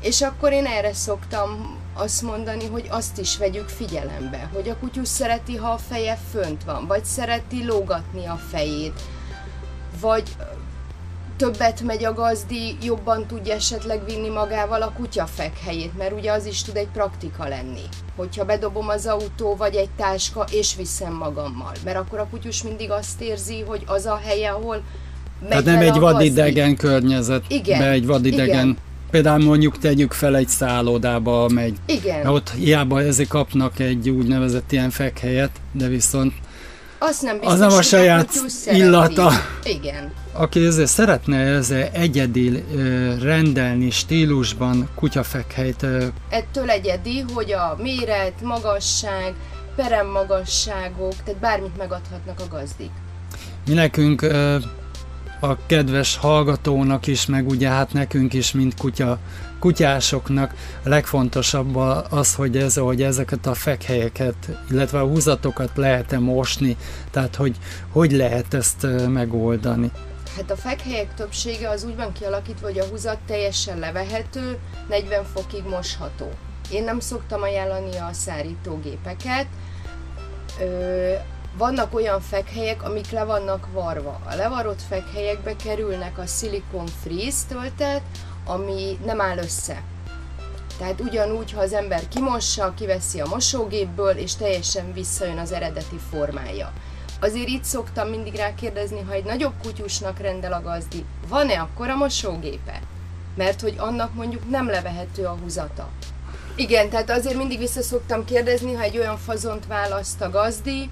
[0.00, 5.08] És akkor én erre szoktam azt mondani, hogy azt is vegyük figyelembe, hogy a kutyus
[5.08, 9.00] szereti, ha a feje fönt van, vagy szereti lógatni a fejét,
[10.00, 10.36] vagy
[11.36, 16.46] többet megy a gazdi, jobban tudja esetleg vinni magával a kutyafek helyét, mert ugye az
[16.46, 17.82] is tud egy praktika lenni.
[18.16, 21.72] Hogyha bedobom az autó, vagy egy táska, és viszem magammal.
[21.84, 24.82] Mert akkor a kutyus mindig azt érzi, hogy az a helye, ahol
[25.48, 28.46] Tehát nem egy vadidegen környezet, Igen, de egy vadidegen.
[28.46, 28.76] igen.
[29.10, 31.76] Például mondjuk tegyük fel egy szállodába megy.
[31.86, 32.26] Igen.
[32.26, 36.32] Ott hiába ezek kapnak egy úgynevezett ilyen fekhelyet, de viszont
[37.08, 38.30] Azt nem biztos, az nem a saját
[38.66, 39.30] illata.
[39.64, 40.12] Igen.
[40.32, 42.64] aki ezzel szeretne ezzel egyedi
[43.20, 45.86] rendelni stílusban kutyafekhelyt,
[46.28, 49.34] Ettől egyedi, hogy a méret, magasság,
[49.76, 52.90] peremmagasságok, tehát bármit megadhatnak a gazdik.
[53.66, 54.26] mi nekünk
[55.44, 59.18] a kedves hallgatónak is, meg ugye hát nekünk is, mint kutya,
[59.58, 61.76] kutyásoknak legfontosabb
[62.10, 64.34] az, hogy, ez, hogy ezeket a fekhelyeket,
[64.70, 66.76] illetve a húzatokat lehet-e mosni,
[67.10, 67.56] tehát hogy
[67.92, 69.90] hogy lehet ezt megoldani.
[70.36, 75.64] Hát a fekhelyek többsége az úgy van kialakítva, hogy a húzat teljesen levehető, 40 fokig
[75.68, 76.30] mosható.
[76.70, 79.46] Én nem szoktam ajánlani a szárítógépeket.
[81.56, 84.20] Vannak olyan fekhelyek, amik le vannak varva.
[84.30, 88.02] A levarott fekhelyekbe kerülnek a silikon freeze töltet,
[88.46, 89.82] ami nem áll össze.
[90.78, 96.72] Tehát ugyanúgy, ha az ember kimossa, kiveszi a mosógépből, és teljesen visszajön az eredeti formája.
[97.20, 101.96] azért itt szoktam mindig rákérdezni, ha egy nagyobb kutyusnak rendel a gazdi, van-e akkor a
[101.96, 102.80] mosógépe?
[103.36, 105.88] Mert hogy annak mondjuk nem levehető a húzata.
[106.56, 110.90] Igen, tehát azért mindig vissza szoktam kérdezni, ha egy olyan fazont választ a gazdi,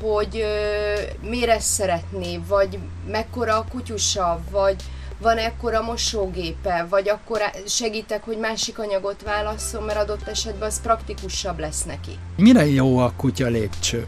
[0.00, 2.78] hogy ö, mire szeretné, vagy
[3.10, 4.76] mekkora a kutyusa, vagy
[5.18, 11.58] van ekkora mosógépe, vagy akkor segítek, hogy másik anyagot válasszon, mert adott esetben az praktikusabb
[11.58, 12.18] lesz neki.
[12.36, 14.06] Mire jó a kutya lépcső?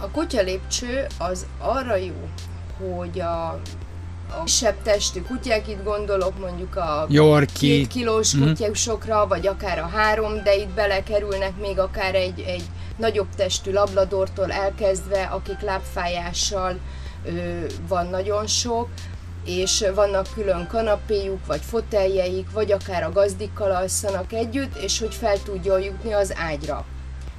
[0.00, 2.28] A kutya lépcső az arra jó,
[2.88, 3.46] hogy a,
[4.38, 7.76] a kisebb testű kutyák, itt gondolok mondjuk a Yorkie.
[7.76, 8.42] két kilós Mhm.
[8.48, 12.62] kutyusokra, vagy akár a három, de itt belekerülnek még akár egy, egy
[13.02, 16.78] nagyobb testű labladortól elkezdve, akik lábfájással
[17.88, 18.88] van nagyon sok,
[19.44, 25.42] és vannak külön kanapéjuk, vagy foteljeik, vagy akár a gazdikkal alszanak együtt, és hogy fel
[25.42, 26.84] tudjon jutni az ágyra.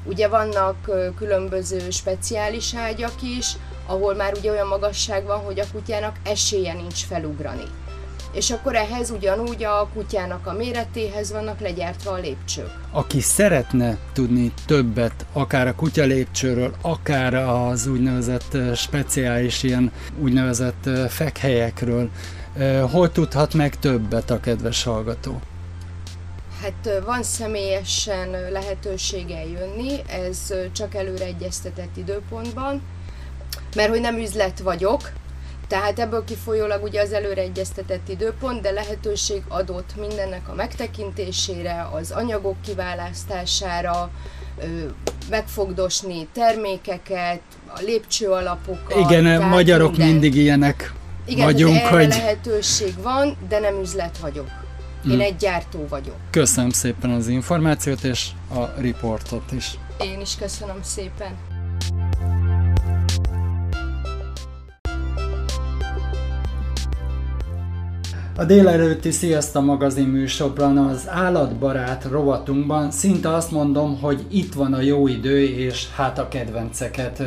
[0.05, 3.51] Ugye vannak különböző speciális ágyak is,
[3.85, 7.65] ahol már ugye olyan magasság van, hogy a kutyának esélye nincs felugrani.
[8.33, 12.71] És akkor ehhez ugyanúgy a kutyának a méretéhez vannak legyártva a lépcsők.
[12.91, 22.09] Aki szeretne tudni többet, akár a kutya lépcsőről, akár az úgynevezett speciális ilyen úgynevezett fekhelyekről,
[22.91, 25.39] hol tudhat meg többet a kedves hallgató?
[26.61, 32.81] Hát van személyesen lehetősége jönni, ez csak előre egyeztetett időpontban,
[33.75, 35.11] mert hogy nem üzlet vagyok,
[35.73, 42.11] tehát ebből kifolyólag ugye az előre egyeztetett időpont, de lehetőség adott mindennek a megtekintésére, az
[42.11, 44.09] anyagok kiválasztásására,
[44.59, 44.65] ö,
[45.29, 49.09] megfogdosni termékeket, a lépcső alapokat.
[49.09, 50.07] Igen, magyarok minden.
[50.07, 50.93] mindig ilyenek
[51.25, 54.47] Igen, vagyunk, erre hogy lehetőség van, de nem üzlet vagyok.
[55.09, 55.19] Én Mm.
[55.19, 56.15] egy gyártó vagyok.
[56.29, 59.77] köszönöm szépen az információt és a riportot is.
[60.01, 61.52] Én is köszönöm szépen.
[68.35, 74.81] A délelőtti Sziasztok magazin műsorban az állatbarát rovatunkban szinte azt mondom, hogy itt van a
[74.81, 77.23] jó idő, és hát a kedvenceket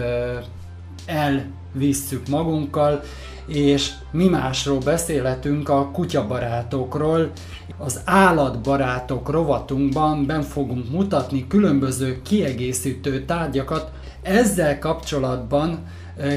[1.06, 3.02] elvisszük magunkkal,
[3.46, 7.30] és mi másról beszélhetünk a kutyabarátokról.
[7.78, 13.90] Az állatbarátok rovatunkban ben fogunk mutatni különböző kiegészítő tárgyakat.
[14.22, 15.78] Ezzel kapcsolatban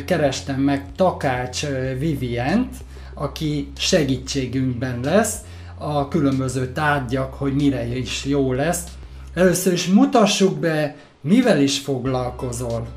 [0.05, 1.65] kerestem meg Takács
[1.99, 2.75] Vivient,
[3.19, 5.37] aki segítségünkben lesz,
[5.77, 8.83] a különböző tárgyak, hogy mire is jó lesz.
[9.33, 12.87] Először is mutassuk be, mivel is foglalkozol.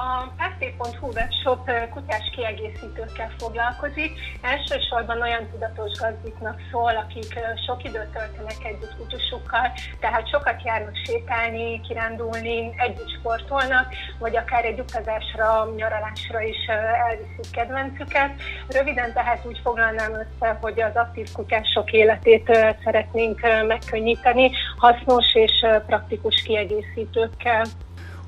[0.00, 4.12] A peszté.hu webshop kutyás kiegészítőkkel foglalkozik.
[4.42, 11.80] Elsősorban olyan tudatos gazdiknak szól, akik sok időt töltenek együtt kutyusukkal, tehát sokat járnak sétálni,
[11.80, 13.86] kirándulni, együtt sportolnak,
[14.18, 16.66] vagy akár egy utazásra, nyaralásra is
[17.08, 18.30] elviszik kedvencüket.
[18.68, 22.46] Röviden tehát úgy foglalnám össze, hogy az aktív kutyások életét
[22.84, 27.64] szeretnénk megkönnyíteni hasznos és praktikus kiegészítőkkel.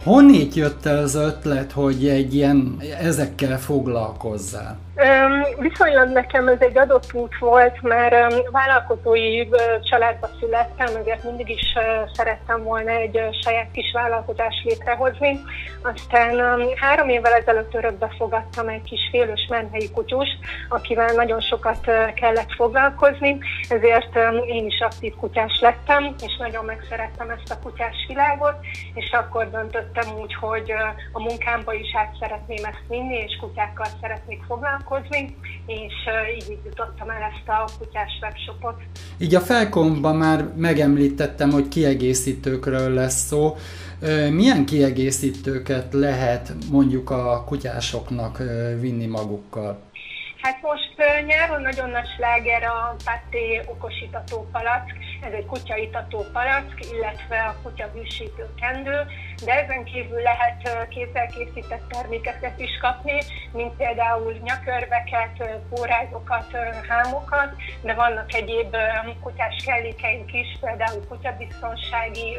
[0.03, 4.79] Honnét jött el az ötlet, hogy egy ilyen ezekkel foglalkozzál?
[5.59, 9.49] Viszonylag nekem ez egy adott út volt, mert vállalkozói
[9.83, 11.75] családba születtem, ezért mindig is
[12.13, 15.41] szerettem volna egy saját kis vállalkozást létrehozni.
[15.83, 21.85] Aztán három évvel ezelőtt örökbe fogadtam egy kis félős menhelyi kutyust, akivel nagyon sokat
[22.15, 28.55] kellett foglalkozni, ezért én is aktív kutyás lettem, és nagyon megszerettem ezt a kutyás világot,
[28.95, 30.73] és akkor döntöttem úgy, hogy
[31.13, 34.89] a munkámba is át szeretném ezt vinni, és kutyákkal szeretnék foglalkozni,
[35.67, 38.77] és ö, így jutottam el ezt a kutyás webshopot.
[39.19, 43.57] Így a felkomban már megemlítettem, hogy kiegészítőkről lesz szó.
[44.31, 48.39] Milyen kiegészítőket lehet mondjuk a kutyásoknak
[48.81, 49.89] vinni magukkal?
[50.43, 50.95] Hát most
[51.27, 54.87] nyáron nagyon nagy sláger a Paté okosítató palack,
[55.23, 58.99] ez egy kutyaitató palack, illetve a kutya hűsítő kendő,
[59.45, 63.19] de ezen kívül lehet kézzel készített termékeket is kapni,
[63.53, 65.35] mint például nyakörveket,
[66.53, 66.57] ö,
[66.89, 67.51] hámokat,
[67.83, 68.77] de vannak egyéb
[69.21, 72.37] kutyás kellékeink is, például kutyabiztonsági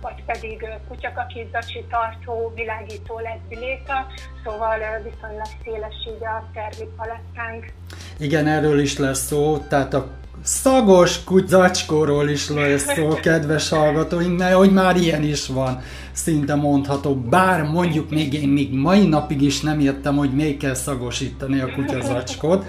[0.00, 4.06] vagy pedig kutyakakizzacsi tartó, világító ledbiléta,
[4.44, 7.72] szóval viszonylag széles így a termékpalettánk.
[8.18, 10.06] Igen, erről is lesz szó, tehát a
[10.42, 17.14] szagos kutyacskóról is lesz szó, kedves hallgatóink, mert hogy már ilyen is van, szinte mondható.
[17.14, 21.72] Bár mondjuk még én még mai napig is nem értem, hogy még kell szagosítani a
[21.72, 22.64] kutyazacskót.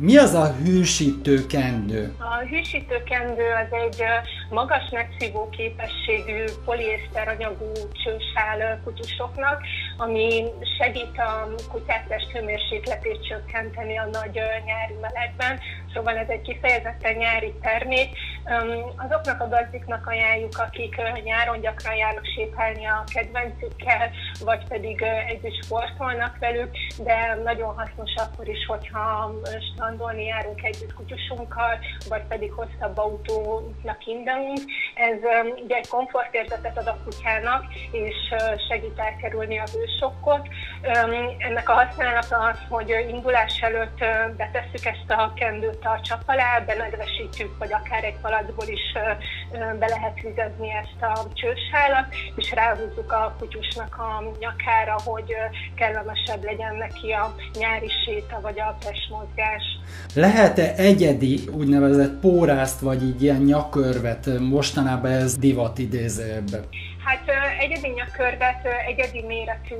[0.00, 2.14] Mi az a hűsítő kendő?
[2.18, 4.02] A hűsítőkendő az egy
[4.50, 9.60] magas megszívó képességű poliészter anyagú csősál kutyusoknak,
[9.96, 10.44] ami
[10.78, 15.58] segít a kutyák testhőmérsékletét csökkenteni a nagy nyári melegben,
[15.94, 18.18] szóval ez egy kifejezetten nyári termék.
[18.96, 24.10] Azoknak a gazdiknak ajánljuk, akik nyáron gyakran járnak sétálni a kedvencükkel,
[24.44, 29.32] vagy pedig együtt sportolnak velük, de nagyon hasznos akkor is, hogyha
[29.72, 31.78] strandolni járunk együtt kutyusunkkal,
[32.08, 34.58] vagy pedig hosszabb autónak indulunk.
[34.94, 35.18] Ez
[35.64, 38.16] ugye egy komfortérzetet ad a kutyának, és
[38.68, 40.48] segít elkerülni a hősokkot.
[41.38, 43.98] Ennek a használata az, hogy indulás előtt
[44.36, 46.60] betesszük ezt a kendőt a csap alá,
[46.98, 48.92] benedvesítjük, vagy akár egy palacból is
[49.78, 55.34] be lehet vizezni ezt a csősálat, és ráhúzzuk a kutyusnak a nyakára, hogy
[55.74, 59.62] kellemesebb legyen neki a nyári séta, vagy a testmozgás.
[60.14, 64.38] Lehet-e egyedi úgynevezett pórászt, vagy így ilyen nyakörvet?
[64.38, 66.64] Mostanában ez divat idézőjebben.
[67.08, 67.28] Hát
[67.58, 69.76] egyedi nyakörvet, egyedi méretű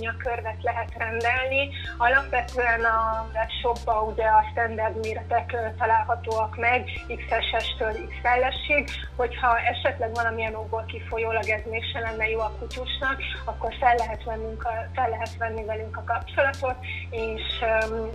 [0.00, 1.70] nyakörvet lehet rendelni.
[1.98, 3.26] Alapvetően a
[3.60, 8.88] shopban ugye a standard méretek találhatóak meg, XS-től XL-esig.
[9.16, 14.70] Hogyha esetleg valamilyen okból kifolyólag ez mégse lenne jó a kutyusnak, akkor fel lehet, a,
[14.94, 16.76] fel lehet venni velünk a kapcsolatot,
[17.10, 17.42] és,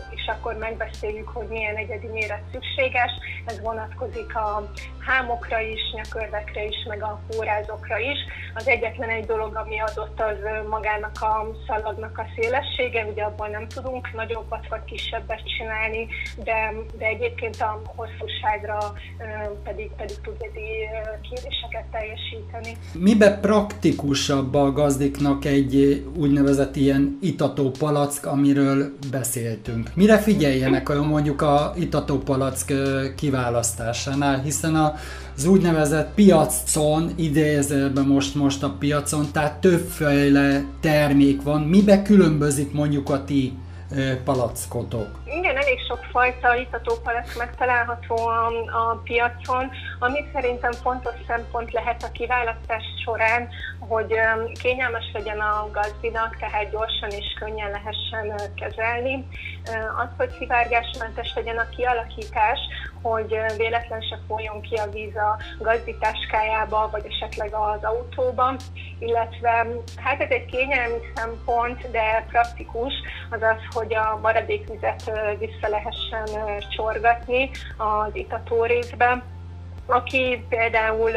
[0.09, 3.11] és akkor megbeszéljük, hogy milyen egyedi méret szükséges.
[3.45, 8.19] Ez vonatkozik a hámokra is, nyakörvekre is, meg a pórázokra is.
[8.53, 13.67] Az egyetlen egy dolog, ami adott, az magának a szalagnak a szélessége, ugye abban nem
[13.67, 16.07] tudunk nagyobbat vagy kisebbet csinálni,
[16.43, 18.77] de, de egyébként a hosszúságra
[19.63, 20.59] pedig, pedig tud egy
[21.21, 22.77] kéréseket teljesíteni.
[22.93, 29.89] Mibe praktikusabb a gazdiknak egy úgynevezett ilyen itató palack, amiről beszéltünk?
[29.95, 32.73] Mire figyeljenek a mondjuk a itató palack
[33.15, 34.93] kiválasztásánál, hiszen a
[35.35, 41.61] az úgynevezett piacon, idézőben most, most a piacon, tehát többféle termék van.
[41.61, 43.53] Mibe különbözik mondjuk a ti
[44.23, 45.19] palackotok?
[45.25, 49.69] Igen, elég sok fajta itatópalack megtalálható a, a piacon,
[49.99, 53.47] ami szerintem fontos szempont lehet a kiválasztás során,
[53.79, 54.13] hogy
[54.61, 59.27] kényelmes legyen a gazdinak, tehát gyorsan és könnyen lehessen kezelni.
[60.03, 62.59] Az, hogy szivárgásmentes legyen a kialakítás,
[63.09, 68.55] hogy véletlen se folyjon ki a víz a gazditáskájába, vagy esetleg az autóba,
[68.99, 72.93] illetve hát ez egy kényelmi szempont, de praktikus,
[73.29, 76.27] az az, hogy a maradékvizet vissza lehessen
[76.75, 79.23] csorgatni az itató részbe.
[79.85, 81.11] Aki például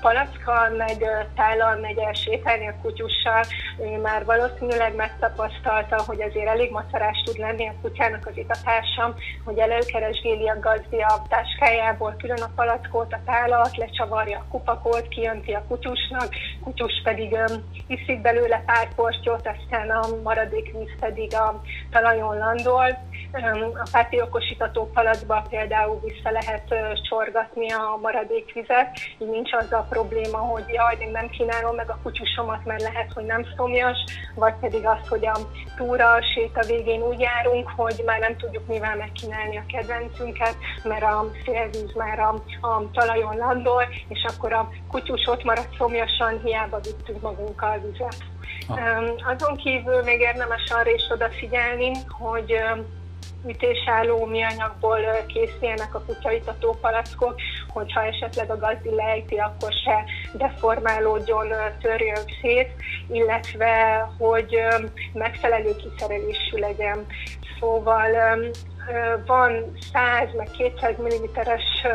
[0.00, 0.96] palackkal, meg
[1.34, 3.44] tállal megy el sétálni a kutyussal,
[3.80, 9.58] ő már valószínűleg megtapasztalta, hogy azért elég macerás tud lenni a kutyának az itatása, hogy
[9.58, 15.64] előkeresgéli a gazdi a táskájából külön a palackot, a tálat, lecsavarja a kupakot, kijönti a
[15.68, 16.28] kutyusnak,
[16.64, 17.44] kutyus pedig ö,
[17.86, 23.06] iszik belőle pár portyot, aztán a maradék víz pedig a talajon landol.
[23.32, 26.74] A pátiokosítató palacba például vissza lehet
[27.08, 31.90] csorgatni a maradék vizet, így nincs az a probléma, hogy jaj, én nem kínálom meg
[31.90, 33.98] a kutyusomat, mert lehet, hogy nem szomjas,
[34.34, 35.36] vagy pedig az, hogy a
[35.76, 41.02] túra, a séta végén úgy járunk, hogy már nem tudjuk mivel megkínálni a kedvencünket, mert
[41.02, 46.80] a szélvíz már a, a talajon landol, és akkor a kutyus ott marad szomjasan, hiába
[46.80, 48.16] vittünk magunkkal vizet.
[48.68, 52.52] Öm, Azon kívül még érdemes arra is odafigyelni, hogy
[53.44, 57.34] öm, ütésálló műanyagból ö, készüljenek a kutyaitató palackok,
[57.68, 61.48] hogyha esetleg a gazdi lejti, akkor se deformálódjon,
[61.80, 62.70] törjön szét,
[63.10, 64.58] illetve hogy
[65.12, 67.06] megfelelő kiszerelésű legyen.
[67.60, 68.10] Szóval
[69.26, 71.86] van 100 meg 200 ml-es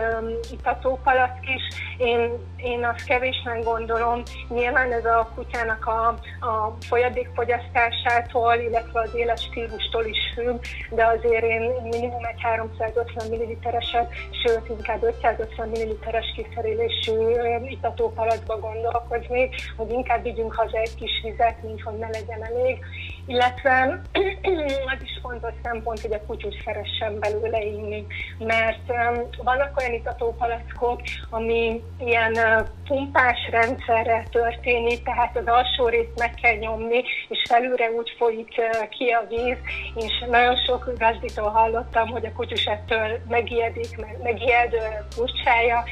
[0.51, 1.61] itatópalack is.
[1.97, 2.31] Én,
[2.63, 4.21] én azt kevésnek gondolom.
[4.49, 6.07] Nyilván ez a kutyának a,
[6.45, 14.13] a folyadékfogyasztásától, illetve az éles stílustól is függ, de azért én minimum egy 350 ml-eset,
[14.43, 21.63] sőt inkább 550 ml-es kiszerelésű ö, itatópalackba gondolkoznék, hogy inkább vigyünk haza egy kis vizet,
[21.63, 22.79] mint hogy ne legyen elég.
[23.25, 24.01] Illetve
[24.93, 28.05] az is fontos szempont, hogy a kutyus szeressen belőle inni,
[28.37, 32.52] mert um, vannak olyan itatópalackok, ami ilyen uh,
[32.87, 38.53] pumpás rendszerre történik, tehát az alsó részt meg kell nyomni, és felülre úgy folyik
[38.89, 39.57] ki a víz,
[39.95, 44.73] és nagyon sok gazditól hallottam, hogy a kutyus ettől megijedik, meg, megijed,
[45.09, 45.83] furcsája,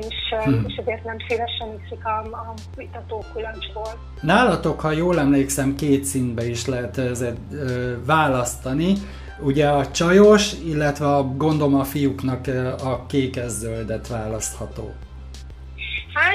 [0.00, 0.14] és,
[0.44, 0.64] Hmm.
[0.68, 3.92] és ezért nem szívesen iszik a, a itatókulancsból.
[4.20, 8.92] Nálatok, ha jól emlékszem, két színbe is lehet ezet ö, választani.
[9.40, 12.46] Ugye a csajos, illetve a, gondolom a fiúknak
[12.84, 14.94] a kékes-zöldet választható.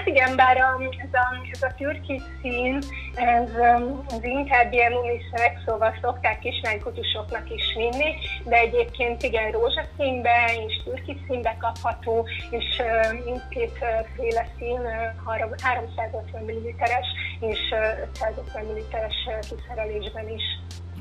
[0.02, 2.82] Hát igen, bár a, ez a, ez a türkis szín,
[3.16, 8.12] ez, um, ez inkább ilyen unisex, szóval szokták kislánykutusoknak is vinni,
[8.43, 10.36] de egyébként igen, rózsaszínbe
[10.68, 17.08] és türkis színbe kapható, és uh, mindkét uh, szín uh, három- 350 ml-es
[17.39, 20.43] és uh, 550 ml-es uh, kiszerelésben is.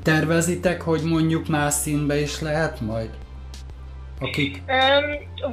[0.03, 3.09] Tervezitek, hogy mondjuk más színbe is lehet majd?
[4.21, 4.61] Akik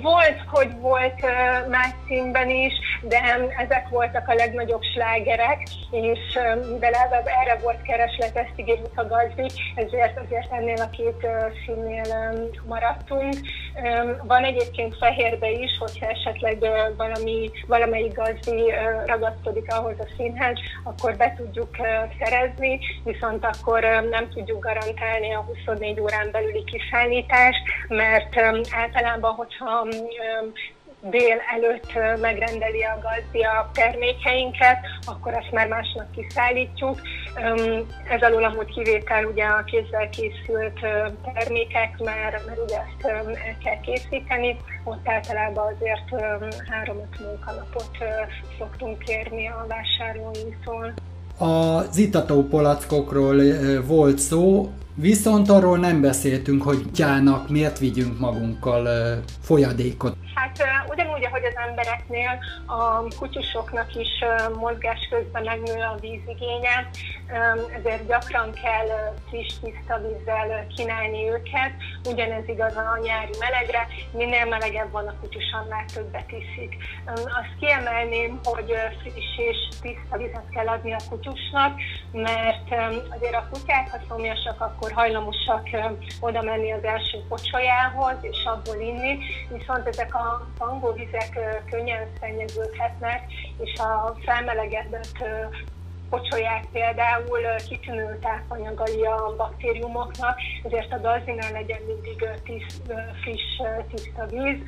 [0.02, 1.20] volt, hogy volt
[1.68, 3.20] más színben is, de
[3.56, 6.38] ezek voltak a legnagyobb slágerek, és
[6.72, 6.92] mivel
[7.24, 11.26] erre, volt kereslet, ezt ígérjük a gazdik, ezért azért ennél a két
[11.66, 12.04] színnél
[12.66, 13.34] maradtunk.
[14.22, 16.58] Van egyébként fehérbe is, hogyha esetleg
[16.96, 18.72] valami, valamelyik gazdi
[19.06, 21.76] ragaszkodik ahhoz a színhez, akkor be tudjuk
[22.18, 28.34] szerezni, viszont akkor nem tudjuk garantálni a 24 órán belüli kiszállítást, mert
[28.70, 30.52] általában, hogyha um,
[31.00, 37.00] dél előtt megrendeli a gazdi a termékeinket, akkor azt már másnap kiszállítjuk.
[38.08, 40.80] Ez alól amúgy kivétel ugye a kézzel készült
[41.34, 48.04] termékek, mert, mert ugye ezt el kell készíteni, ott általában azért öm, három-öt munkanapot ö,
[48.58, 50.94] szoktunk kérni a vásárlóinktól.
[51.38, 54.70] Az itató palackokról ö, volt szó,
[55.00, 60.16] viszont arról nem beszéltünk, hogy tyának miért vigyünk magunkkal ö, folyadékot.
[60.34, 64.12] Hát ugyanúgy, ahogy az embereknél, a kutyusoknak is
[64.58, 66.76] mozgás közben megnő a vízigénye,
[67.78, 68.88] ezért gyakran kell
[69.28, 71.72] friss, tiszta vízzel kínálni őket.
[72.10, 76.72] Ugyanez igaz a nyári melegre, minél melegebb van a kutyus, annál többet iszik.
[77.06, 81.72] Ö, Azt kiemelném, hogy friss és tiszta vizet kell adni a kutyusnak,
[82.12, 82.68] mert
[83.16, 85.78] azért a kutyák, ha szomjasak, akkor hajlamosak ö,
[86.20, 89.18] oda menni az első pocsolyához, és abból inni,
[89.48, 93.22] viszont ezek a tangóvizek ö, könnyen szennyeződhetnek,
[93.58, 95.16] és a felmelegedett
[96.10, 102.50] pocsolyák például kitűnő tápanyagai a baktériumoknak, ezért a gazdinál legyen mindig ö,
[103.22, 103.60] friss,
[103.90, 104.58] tiszta víz.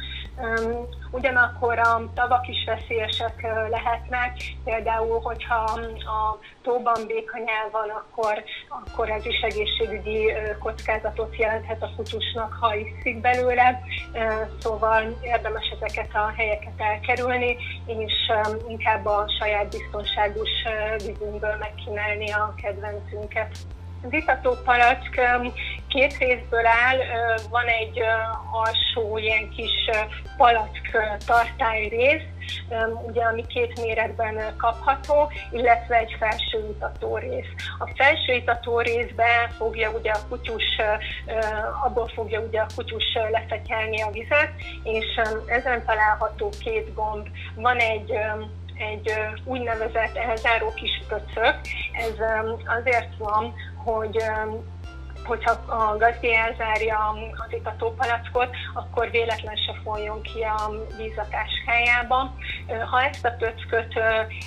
[1.10, 5.54] Ugyanakkor a tavak is veszélyesek lehetnek, például, hogyha
[5.94, 13.20] a tóban békanyál van, akkor, akkor ez is egészségügyi kockázatot jelenthet a kutyusnak, ha iszik
[13.20, 13.82] belőle,
[14.58, 18.32] szóval érdemes ezeket a helyeket elkerülni, és
[18.68, 20.50] inkább a saját biztonságos
[21.06, 23.56] vízünkből megkínálni a kedvencünket.
[24.10, 25.52] Itató palack öm,
[25.88, 28.04] két részből áll, ö, van egy ö,
[28.52, 29.96] alsó ilyen kis ö,
[30.36, 30.80] palack
[31.26, 32.22] tartály rész,
[32.70, 37.52] öm, ugye, ami két méretben kapható, illetve egy felső itató rész.
[37.78, 40.80] A felső itató részben fogja ugye a kutyus,
[41.84, 47.26] abból fogja ugye a kutyus lefetyelni a vizet, és öm, ezen található két gomb.
[47.54, 48.12] Van egy
[48.80, 49.12] egy
[49.44, 51.54] úgynevezett elzáró kis pöcök.
[51.92, 52.14] Ez
[52.78, 54.16] azért van, hogy
[55.24, 57.16] hogyha a gazdi elzárja
[57.46, 62.34] az itatópalackot, akkor véletlen se folyjon ki a víz a táskájába.
[62.68, 64.00] Ö, Ha ezt a pöcköt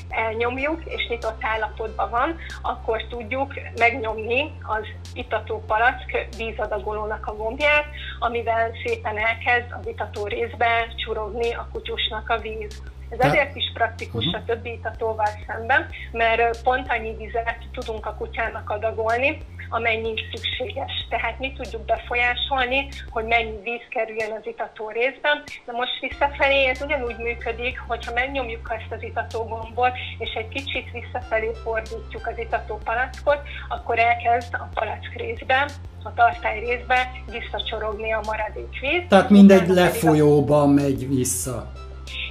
[0.10, 7.86] elnyomjuk, és nyitott állapotban van, akkor tudjuk megnyomni az itatópalack vízadagolónak a gombját,
[8.20, 12.82] amivel szépen elkezd az itató részbe csurogni a kutyusnak a víz.
[13.14, 18.16] Ez Tehát- azért is praktikus a többi itatóval szemben, mert pont annyi vizet tudunk a
[18.16, 19.38] kutyának adagolni,
[19.70, 20.92] amennyi szükséges.
[21.10, 25.44] Tehát mi tudjuk befolyásolni, hogy mennyi víz kerüljön az itató részben.
[25.66, 31.52] Na most visszafelé ez ugyanúgy működik, hogyha megnyomjuk ezt az itatógombot, és egy kicsit visszafelé
[31.64, 35.70] fordítjuk az itató palackot, akkor elkezd a palack részben,
[36.04, 39.04] a tartály részben visszacsorogni a maradék víz.
[39.10, 41.72] Tehát mindegy lefolyóba megy vissza.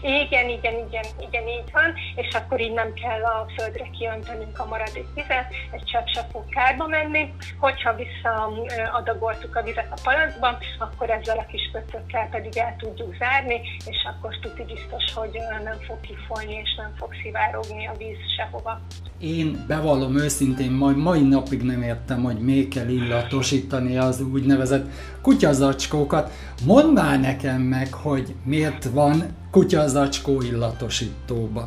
[0.03, 4.66] Igen, igen, igen, igen, így van, és akkor így nem kell a földre kiöntenünk a
[4.66, 7.32] maradék vizet, egy csepp se fog kárba menni.
[7.59, 13.61] Hogyha visszaadagoltuk a vizet a palackban, akkor ezzel a kis pöcökkel pedig el tudjuk zárni,
[13.86, 18.80] és akkor tuti biztos, hogy nem fog kifolyni, és nem fog szivárogni a víz sehova.
[19.18, 24.86] Én bevallom őszintén, majd mai napig nem értem, hogy még kell illatosítani az úgynevezett
[25.23, 26.31] kutyazacskókat.
[26.66, 31.64] Mondd már nekem meg, hogy miért van kutyazacskó illatosítóba.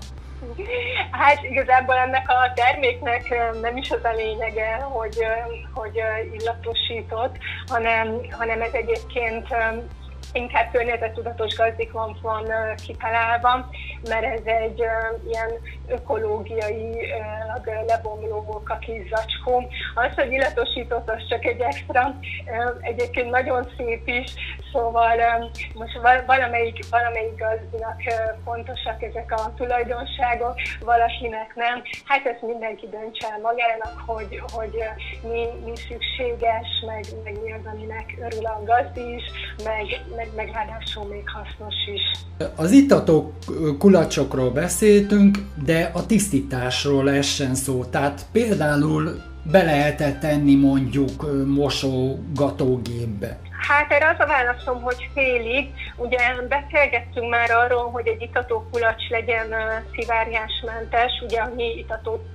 [1.11, 5.17] Hát igazából ennek a terméknek nem is az a lényege, hogy,
[5.73, 6.01] hogy
[6.39, 7.37] illatosított,
[7.67, 9.47] hanem, hanem ez egyébként
[10.33, 12.45] inkább környezettudatos gazdikon van
[12.85, 13.69] kitalálva,
[14.09, 14.83] mert ez egy
[15.27, 15.49] ilyen
[15.87, 16.89] ökológiai
[17.65, 19.67] ö, lebomló kis zacskó.
[19.95, 22.15] Az, hogy illatosított, az csak egy extra,
[22.47, 24.33] ö, egyébként nagyon szép is,
[24.71, 27.99] szóval ö, most val- valamelyik, valamelyik gazdinak
[28.45, 31.81] fontosak ezek a tulajdonságok, valakinek nem.
[32.05, 34.75] Hát ezt mindenki döntse el magának, hogy, hogy
[35.31, 39.23] mi, mi szükséges, meg, meg mi az, aminek örül a gazdi is,
[39.63, 42.05] meg, meg, meg ráadásul még hasznos is.
[42.55, 43.33] Az ittatók
[43.79, 47.85] kulacsokról beszéltünk, de a tisztításról essen szó.
[47.85, 53.37] Tehát például be lehet tenni mondjuk mosogatógépbe.
[53.67, 55.69] Hát erre az a válaszom, hogy félig.
[55.95, 56.17] Ugye
[56.49, 59.47] beszélgettünk már arról, hogy egy itatókulacs legyen
[59.95, 62.25] szivárgásmentes, ugye a mi itató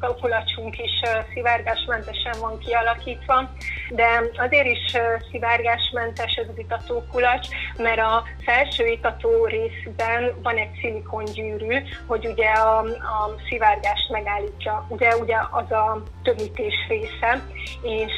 [0.00, 1.02] kulacsunk is
[1.34, 3.50] szivárgásmentesen van kialakítva,
[3.90, 4.96] de azért is
[5.30, 11.76] szivárgásmentes ez az itatókulacs, mert a felső itató részben van egy szilikongyűrű,
[12.06, 14.86] hogy ugye a, a szivárgást megállítja.
[14.88, 17.42] Ugye, ugye az a tömítés része,
[17.82, 18.12] és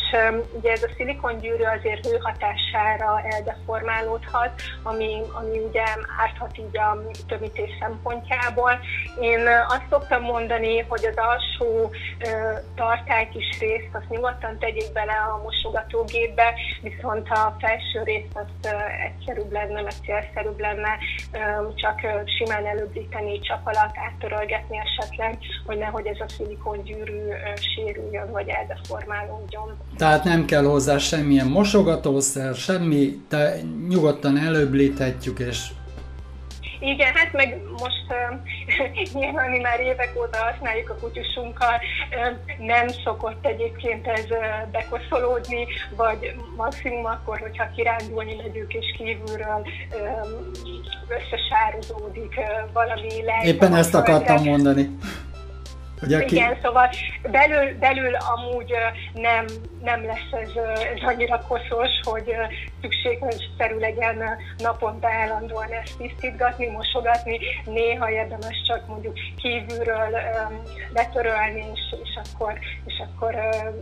[0.59, 4.51] ugye ez a szilikongyűrű azért hő hatására eldeformálódhat,
[4.83, 5.85] ami, ami ugye
[6.21, 8.79] árthat így a tömítés szempontjából.
[9.21, 12.31] Én azt szoktam mondani, hogy az alsó ö,
[12.75, 18.75] tartály kis részt azt nyugodtan tegyék bele a mosogatógépbe, viszont a felső részt azt
[19.07, 20.99] egyszerűbb lenne, meg célszerűbb lenne
[21.75, 22.01] csak
[22.39, 27.35] simán előbbíteni, csap alatt áttörölgetni esetleg, hogy nehogy ez a szilikongyűrű ö,
[27.75, 29.77] sérüljön, vagy eldeformálódjon.
[29.97, 33.55] Tehát nem kell hozzá semmilyen mosogatószer, semmi, de
[33.89, 35.67] nyugodtan előblíthetjük, és
[36.81, 42.89] Igen, hát meg most uh, nyilván mi már évek óta használjuk a kutyusunkkal, uh, nem
[42.89, 45.67] szokott egyébként ez uh, bekoszolódni,
[45.97, 49.67] vagy maximum akkor, hogyha kirándulni megyünk és kívülről
[51.09, 52.35] összesározódik
[52.73, 53.45] valami lejt.
[53.45, 54.89] éppen ezt akartam mondani.
[56.01, 56.91] Hogy aki, Igen, szóval
[57.31, 58.73] belül, belül amúgy
[59.15, 59.45] nem,
[59.83, 60.51] nem lesz ez,
[60.95, 62.33] ez annyira koszos, hogy
[62.81, 64.23] szükségszerű legyen
[64.59, 67.39] naponta állandóan ezt tisztítgatni, mosogatni.
[67.65, 70.55] Néha érdemes csak mondjuk kívülről ö,
[70.95, 73.35] letörölni, és, és akkor, és akkor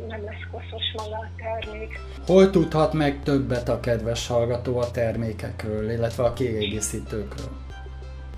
[0.08, 1.98] nem lesz koszos maga a termék.
[2.26, 7.65] hol tudhat meg többet a kedves hallgató a termékekről, illetve a kiegészítőkről?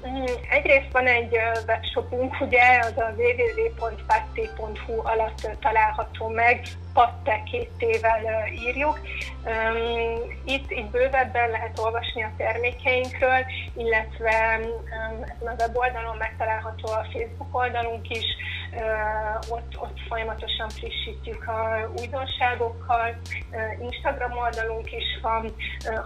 [0.06, 1.36] Mm, Egyrészt van egy
[1.66, 6.60] webshopunk, ugye, az a www.patte.hu alatt található meg,
[6.98, 7.42] patte
[8.52, 9.00] írjuk.
[10.44, 13.44] Itt, itt bővebben lehet olvasni a termékeinkről,
[13.76, 14.60] illetve
[15.38, 18.24] ezen a weboldalon megtalálható a Facebook oldalunk is,
[19.48, 23.20] ott, ott folyamatosan frissítjük a újdonságokkal,
[23.80, 25.54] Instagram oldalunk is van,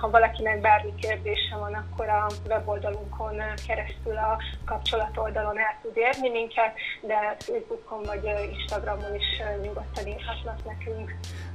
[0.01, 6.75] ha valakinek bármi kérdése van, akkor a weboldalunkon keresztül a kapcsolatoldalon el tud érni minket,
[7.01, 10.82] de Facebookon vagy Instagramon is nyugodtan írhatnak nekünk.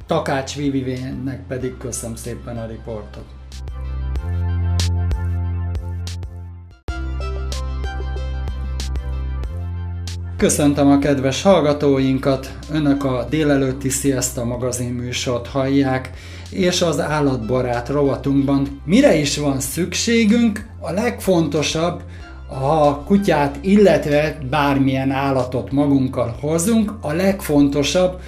[0.06, 3.26] Takács Vivivénnek pedig köszönöm szépen a riportot.
[10.38, 16.12] Köszöntöm a kedves hallgatóinkat, Önök a délelőtti Sziaszta magazin műsort hallják,
[16.50, 22.04] és az állatbarát rovatunkban mire is van szükségünk, a legfontosabb,
[22.48, 28.20] ha kutyát, illetve bármilyen állatot magunkkal hozunk, a legfontosabb,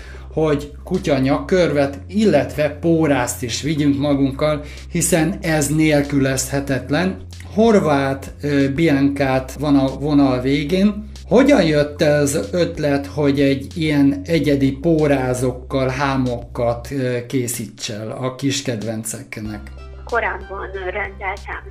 [0.45, 7.17] hogy kutya nyakkörvet, illetve pórászt is vigyünk magunkkal, hiszen ez nélkülözhetetlen.
[7.53, 11.09] Horváth ö, Biancát van a vonal végén.
[11.27, 18.61] Hogyan jött ez ötlet, hogy egy ilyen egyedi pórázokkal, hámokat ö, készíts el a kis
[18.61, 19.61] kedvenceknek?
[20.09, 21.63] korábban rendeltem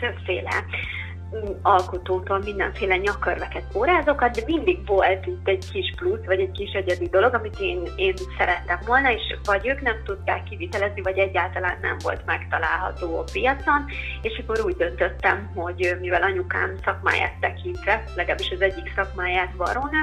[0.00, 0.64] többféle
[1.62, 7.08] alkotótól mindenféle nyakörveket, pórázokat, de mindig volt itt egy kis plusz, vagy egy kis egyedi
[7.08, 11.96] dolog, amit én, én szerettem volna, és vagy ők nem tudták kivitelezni, vagy egyáltalán nem
[12.02, 13.84] volt megtalálható a piacon,
[14.22, 20.00] és akkor úgy döntöttem, hogy mivel anyukám szakmáját tekintve, legalábbis az egyik szakmáját barónő,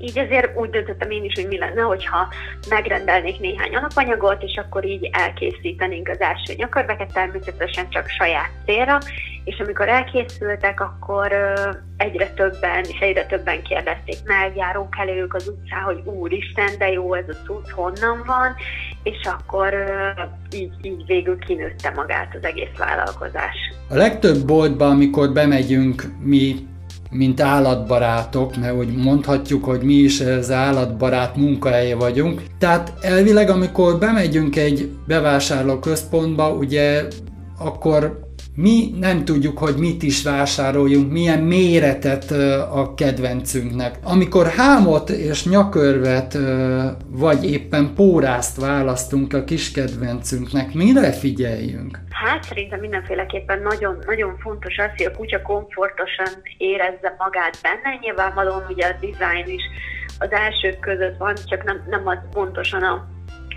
[0.00, 2.28] így ezért úgy döntöttem én is, hogy mi lenne, hogyha
[2.68, 8.98] megrendelnék néhány alapanyagot, és akkor így elkészítenénk az első nyakörveket, természetesen csak saját célra,
[9.44, 11.32] és amikor elkészültek, akkor
[11.96, 17.14] egyre többen, és egyre többen kérdezték meg, járók elők az utcán, hogy úristen, de jó
[17.14, 18.54] ez a cucc, honnan van,
[19.02, 19.74] és akkor
[20.54, 23.56] így, így végül kinőtte magát az egész vállalkozás.
[23.88, 26.54] A legtöbb boltban, amikor bemegyünk mi,
[27.10, 32.42] mint állatbarátok, mert úgy mondhatjuk, hogy mi is az állatbarát munkahelye vagyunk.
[32.58, 37.08] Tehát elvileg, amikor bemegyünk egy bevásárló központba, ugye
[37.58, 38.20] akkor
[38.54, 42.30] mi nem tudjuk, hogy mit is vásároljunk, milyen méretet
[42.72, 43.98] a kedvencünknek.
[44.02, 46.38] Amikor hámot és nyakörvet
[47.08, 51.98] vagy éppen pórázt választunk a kis kedvencünknek, mire figyeljünk?
[52.10, 57.98] Hát szerintem mindenféleképpen nagyon, nagyon fontos az, hogy a kutya komfortosan érezze magát benne.
[58.00, 59.62] Nyilvánvalóan ugye a design is
[60.18, 63.08] az elsők között van, csak nem, nem az pontosan a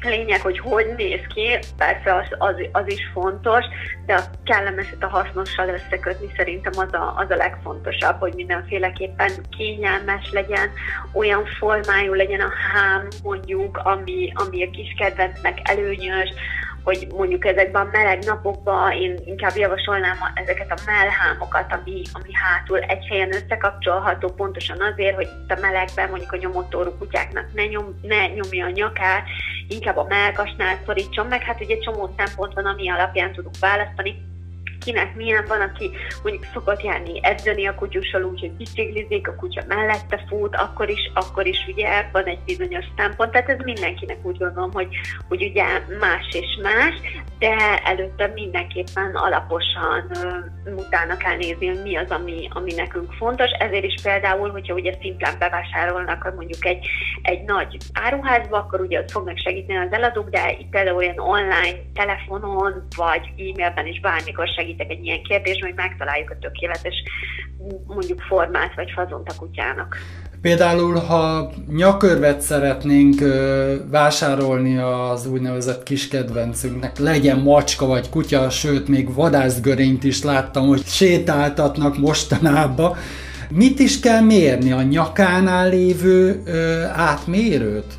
[0.03, 3.65] lényeg, hogy hogy néz ki, persze az, az, az is fontos,
[4.05, 10.31] de a kellemeset a hasznossal összekötni szerintem az a, az a legfontosabb, hogy mindenféleképpen kényelmes
[10.31, 10.69] legyen,
[11.13, 16.29] olyan formájú legyen a hám mondjuk, ami, ami a kis kedvencnek előnyös,
[16.83, 22.79] hogy mondjuk ezekben a meleg napokban én inkább javasolnám ezeket a mellhámokat, ami, ami hátul
[22.79, 27.99] egy helyen összekapcsolható, pontosan azért, hogy itt a melegben mondjuk a nyomottorú kutyáknak ne, nyom,
[28.01, 29.23] ne nyomja a nyakát,
[29.67, 34.32] inkább a melkasnál szorítson meg, hát ugye csomó szempont van, ami alapján tudunk választani,
[34.83, 35.89] kinek milyen van, aki
[36.23, 41.11] mondjuk szokott járni edzeni a kutyussal úgy, hogy biciklizik, a kutya mellette fut, akkor is,
[41.13, 44.87] akkor is ugye van egy bizonyos szempont, tehát ez mindenkinek úgy gondolom, hogy,
[45.27, 45.65] hogy ugye
[45.99, 46.93] más és más,
[47.39, 50.11] de előtte mindenképpen alaposan
[50.75, 54.93] utána kell nézni, hogy mi az, ami, ami nekünk fontos, ezért is például, hogyha ugye
[55.01, 56.87] szimplán bevásárolnak mondjuk egy,
[57.21, 61.77] egy nagy áruházba, akkor ugye ott fognak segíteni az eladók, de itt például olyan online,
[61.93, 67.03] telefonon, vagy e-mailben is bármikor segítek egy ilyen kérdésben, hogy megtaláljuk a tökéletes
[67.87, 69.97] mondjuk formát vagy fazont a kutyának.
[70.41, 78.87] Például, ha nyakörvet szeretnénk ö, vásárolni az úgynevezett kis kedvencünknek, legyen macska vagy kutya, sőt,
[78.87, 82.95] még vadászgörényt is láttam, hogy sétáltatnak mostanában.
[83.49, 84.71] Mit is kell mérni?
[84.71, 87.93] A nyakánál lévő ö, átmérőt?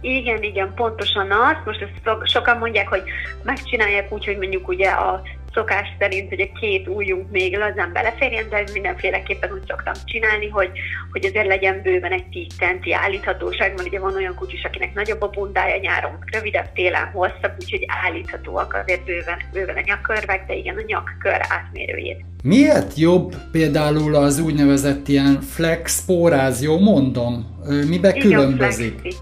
[0.00, 1.56] Igen, igen, pontosan az.
[1.64, 3.02] Most ezt so- sokan mondják, hogy
[3.42, 5.22] megcsinálják úgy, hogy mondjuk ugye a
[5.54, 10.70] szokás szerint, hogy a két ujjunk még lazán beleférjen, de mindenféleképpen úgy szoktam csinálni, hogy,
[11.10, 15.22] hogy azért legyen bőven egy 10 centi állíthatóság, mert ugye van olyan kutyus, akinek nagyobb
[15.22, 20.76] a bundája nyáron, rövidebb télen hosszabb, úgyhogy állíthatóak azért bőven, bőven a nyakkörvek, de igen,
[20.76, 22.24] a nyakkör átmérőjét.
[22.42, 27.60] Miért jobb például az úgynevezett ilyen flex póráz, jó mondom?
[27.88, 28.98] Mibe Igen, különbözik?
[29.00, 29.18] flexi.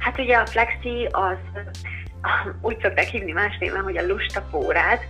[0.00, 1.62] Hát ugye a flexi az
[2.60, 5.00] úgy szokták hívni más néven, hogy a lusta pórád.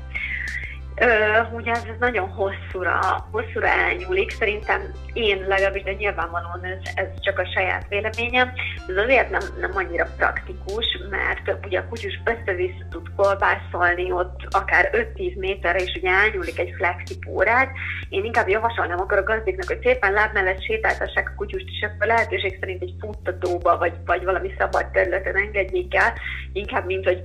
[1.53, 4.83] Ugye ez nagyon hosszúra, hosszúra elnyúlik, szerintem
[5.13, 8.53] én legalábbis, de nyilvánvalóan ez, ez csak a saját véleményem,
[8.89, 14.91] ez azért nem, nem annyira praktikus, mert ugye a kutyus össze-vissza tud kolbászolni ott akár
[15.17, 17.69] 5-10 méterre, és ugye elnyúlik egy flexi pórád.
[18.09, 22.07] Én inkább javasolnám akkor a gazdiknak, hogy szépen láb mellett sétáltassák a kutyust, és akkor
[22.07, 26.13] lehetőség szerint egy futtatóba, vagy, vagy valami szabad területen engedjék el,
[26.53, 27.25] inkább, mint hogy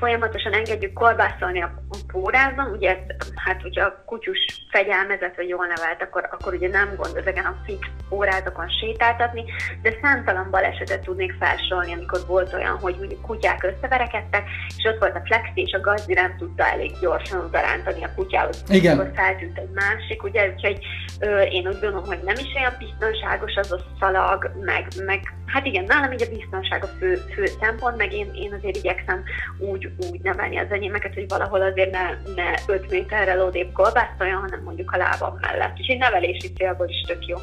[0.00, 1.82] folyamatosan engedjük kolbászolni a
[2.12, 2.96] pórázon, ugye
[3.34, 4.38] hát hogyha a kutyus
[4.70, 9.44] fegyelmezett vagy jól nevelt, akkor, akkor ugye nem gond ezeken a fix órázokon sétáltatni,
[9.82, 14.44] de számtalan balesetet tudnék felsorolni, amikor volt olyan, hogy ugye kutyák összeverekedtek,
[14.76, 18.64] és ott volt a flexi, és a gazdi nem tudta elég gyorsan odarántani a kutyához.
[18.68, 18.98] Igen.
[18.98, 20.78] Akkor feltűnt egy másik, ugye, úgyhogy
[21.20, 25.20] ö, én úgy gondolom, hogy nem is olyan biztonságos az a szalag, meg, meg
[25.52, 29.22] hát igen, nálam így a biztonság a fő, fő szempont, meg én, én azért igyekszem
[29.58, 34.62] úgy, úgy nevelni az enyémeket, hogy valahol azért ne, ne 5 méterrel odébb kolbászoljon, hanem
[34.62, 35.78] mondjuk a lábam mellett.
[35.78, 37.36] Úgyhogy nevelési célból is tök jó.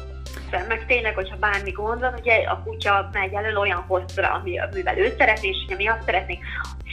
[0.50, 4.58] De meg tényleg, hogyha bármi gond van, ugye a kutya megy elő olyan hosszra, ami,
[4.58, 6.42] amivel ő szeretné, és hogyha mi azt szeretnénk,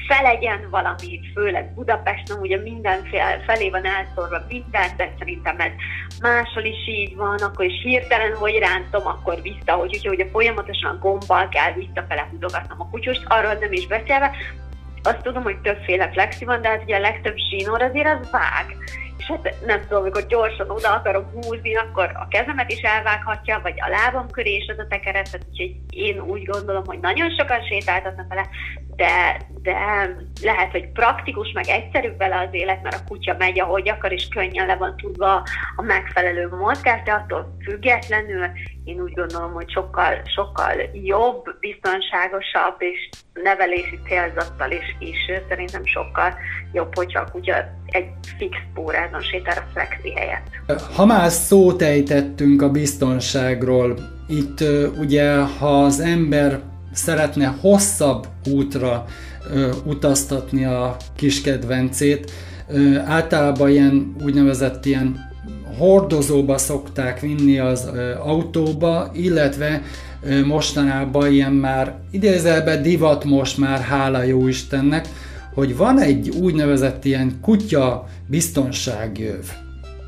[0.08, 5.72] felegyen valami, főleg Budapesten, ugye mindenféle felé van elszorva minden, de szerintem ez
[6.22, 10.97] máshol is így van, akkor is hirtelen, hogy rántom, akkor vissza, hogy úgyhogy ugye folyamatosan
[10.99, 14.32] gombbal kell visszafele húzogatnom a kutyust, arról nem is beszélve,
[15.06, 18.78] azt tudom, hogy többféle flexi van, de hát ugye a legtöbb zsinór azért az vág.
[19.18, 23.74] És hát nem tudom, amikor gyorsan oda akarok húzni, akkor a kezemet is elvághatja, vagy
[23.78, 28.28] a lábam köré is az a tekeretet, úgyhogy én úgy gondolom, hogy nagyon sokan sétáltatnak
[28.28, 28.47] vele,
[28.96, 29.76] de, de
[30.41, 34.28] lehet, hogy praktikus, meg egyszerűbb vele az élet, mert a kutya megy, ahogy akar, és
[34.28, 35.43] könnyen le van tudva
[35.76, 38.48] a megfelelő mozgás, de attól függetlenül
[38.84, 45.18] én úgy gondolom, hogy sokkal, sokkal jobb, biztonságosabb és nevelési célzattal is, is
[45.50, 46.34] szerintem sokkal
[46.74, 50.48] jobb, hogyha a kutya egy fix pórázon sétál a flexi helyett.
[50.96, 54.64] Ha már szót ejtettünk a biztonságról, itt
[54.98, 56.60] ugye, ha az ember
[56.96, 59.06] szeretne hosszabb útra
[59.54, 62.32] ö, utaztatni a kis kedvencét,
[62.68, 65.34] ö, általában ilyen úgynevezett ilyen
[65.78, 69.82] hordozóba szokták vinni az ö, autóba, illetve
[70.24, 75.08] ö, mostanában ilyen már idézelbe divat most már, hála jó Istennek,
[75.54, 79.43] hogy van egy úgynevezett ilyen kutya biztonságjöv.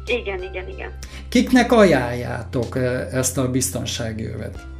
[0.05, 0.89] Igen, igen, igen.
[1.29, 2.77] Kiknek ajánljátok
[3.11, 4.76] ezt a biztonságjövet?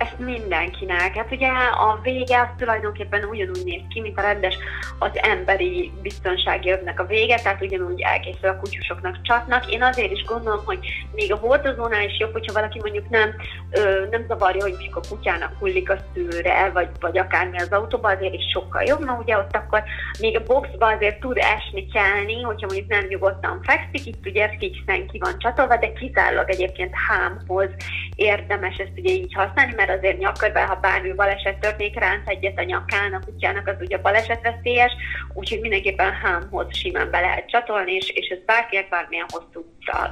[0.00, 1.14] Ezt mindenkinek.
[1.14, 1.48] Hát ugye
[1.78, 4.56] a vége az tulajdonképpen ugyanúgy néz ki, mint a rendes
[4.98, 9.72] az emberi biztonsági övnek a vége, tehát ugyanúgy elkészül a kutyusoknak csatnak.
[9.72, 10.78] Én azért is gondolom, hogy
[11.12, 13.34] még a hordozónál is jobb, hogyha valaki mondjuk nem,
[13.70, 18.34] ö, nem zavarja, hogy a kutyának hullik a szőre, vagy, vagy akármi az autóba, azért
[18.34, 19.82] is sokkal jobb, mert ugye ott akkor
[20.20, 25.06] még a boxba azért tud esni, kelni, hogyha mondjuk nem nyugodtan fekszik, itt ugye fixen
[25.06, 27.68] ki van csatolva, de kizárólag egyébként hámhoz
[28.14, 32.62] érdemes ezt ugye így használni, mert azért nyakkörben, ha bármi baleset történik, ránc egyet a
[32.62, 34.92] nyakán, a kutyának az ugye balesetveszélyes,
[35.34, 39.64] úgyhogy mindenképpen hámhoz simán be lehet csatolni, és, és ezt bárkinek bármilyen hosszú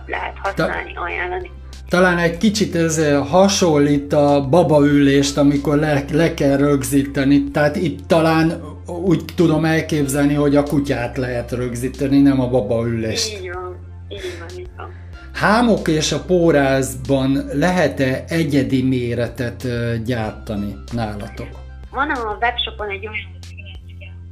[0.07, 1.51] lehet használni, ajánlani.
[1.89, 7.51] Talán egy kicsit ez eh, hasonlít a babaülést, amikor le, le kell rögzíteni.
[7.51, 13.33] Tehát itt talán úgy tudom elképzelni, hogy a kutyát lehet rögzíteni, nem a babaülést.
[13.33, 13.76] Így van,
[14.09, 15.07] így van, így van.
[15.41, 19.62] Hámok és a pórázban lehet-e egyedi méretet
[20.05, 21.49] gyártani nálatok?
[21.91, 23.39] Van a webshopon egy olyan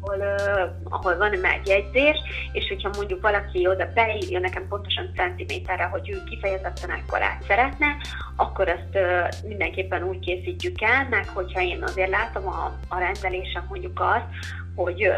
[0.01, 1.91] ahol, uh, ahol van egy
[2.53, 7.87] és hogyha mondjuk valaki oda beírja nekem pontosan centiméterre, hogy ő kifejezetten ekkorát szeretne,
[8.37, 8.99] akkor azt
[9.49, 14.27] mindenképpen úgy készítjük el, meg hogyha én azért látom a, a rendelésem mondjuk azt,
[14.77, 15.11] hogy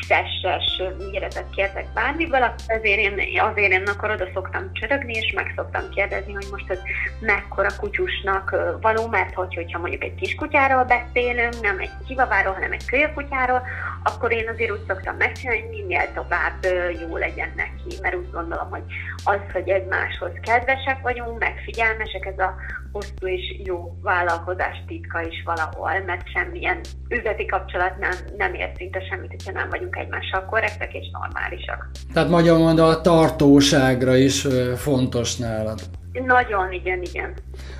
[0.00, 5.52] X-es méretet kértek bármiből, akkor azért én, azért én akkor oda szoktam csörögni, és meg
[5.56, 6.78] szoktam kérdezni, hogy most ez
[7.20, 12.84] mekkora kutyusnak való, mert hogy, hogyha mondjuk egy kiskutyáról beszélünk, nem egy kivaváról, hanem egy
[12.84, 13.62] kölyökutyáról,
[14.02, 16.66] akkor én azért úgy szoktam megcsinálni, hogy minél tovább
[17.00, 18.82] jó legyen neki, mert úgy gondolom, hogy
[19.24, 22.54] az, hogy egymáshoz kedvesek vagyunk, meg figyelmesek, ez a
[22.92, 29.00] hosszú és jó vállalkozás titka is valahol, mert semmilyen üzleti kapcsolat nem, nem ér szinte
[29.10, 31.90] semmit, hogyha nem vagyunk egymással korrektek és normálisak.
[32.12, 35.80] Tehát magyarul mondva a tartóságra is fontos nálad.
[36.12, 37.34] Nagyon, igen, igen.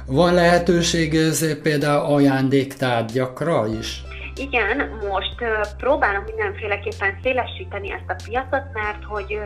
[0.07, 4.03] Van lehetőség ez például ajándéktárgyakra is?
[4.37, 5.35] Igen, most
[5.77, 9.41] próbálom mindenféleképpen szélesíteni ezt a piacot, mert hogy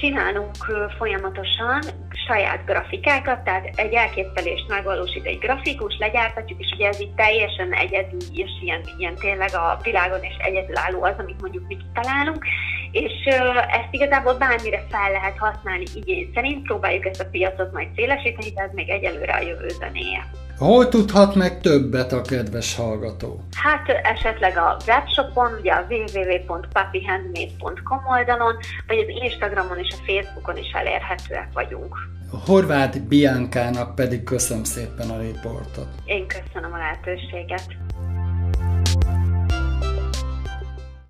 [0.00, 0.50] csinálunk
[0.98, 1.82] folyamatosan
[2.26, 8.20] saját grafikákat, tehát egy elképzelést megvalósít egy grafikus, legyártatjuk, és ugye ez itt teljesen egyedül,
[8.32, 12.44] és ilyen, ilyen tényleg a világon is egyedülálló az, amit mondjuk mi kitalálunk,
[12.90, 13.24] és
[13.70, 18.62] ezt igazából bármire fel lehet használni igény szerint, próbáljuk ezt a piacot majd szélesíteni, de
[18.62, 20.30] ez még egyelőre a jövő zenéje.
[20.58, 23.40] Hol tudhat meg többet a kedves hallgató?
[23.56, 28.56] Hát esetleg a webshopon, ugye a www.papihandmade.com oldalon,
[28.86, 31.96] vagy az Instagramon és a Facebookon is elérhetőek vagyunk.
[32.46, 35.88] Horváth Biankának pedig köszönöm szépen a riportot.
[36.04, 37.66] Én köszönöm a lehetőséget.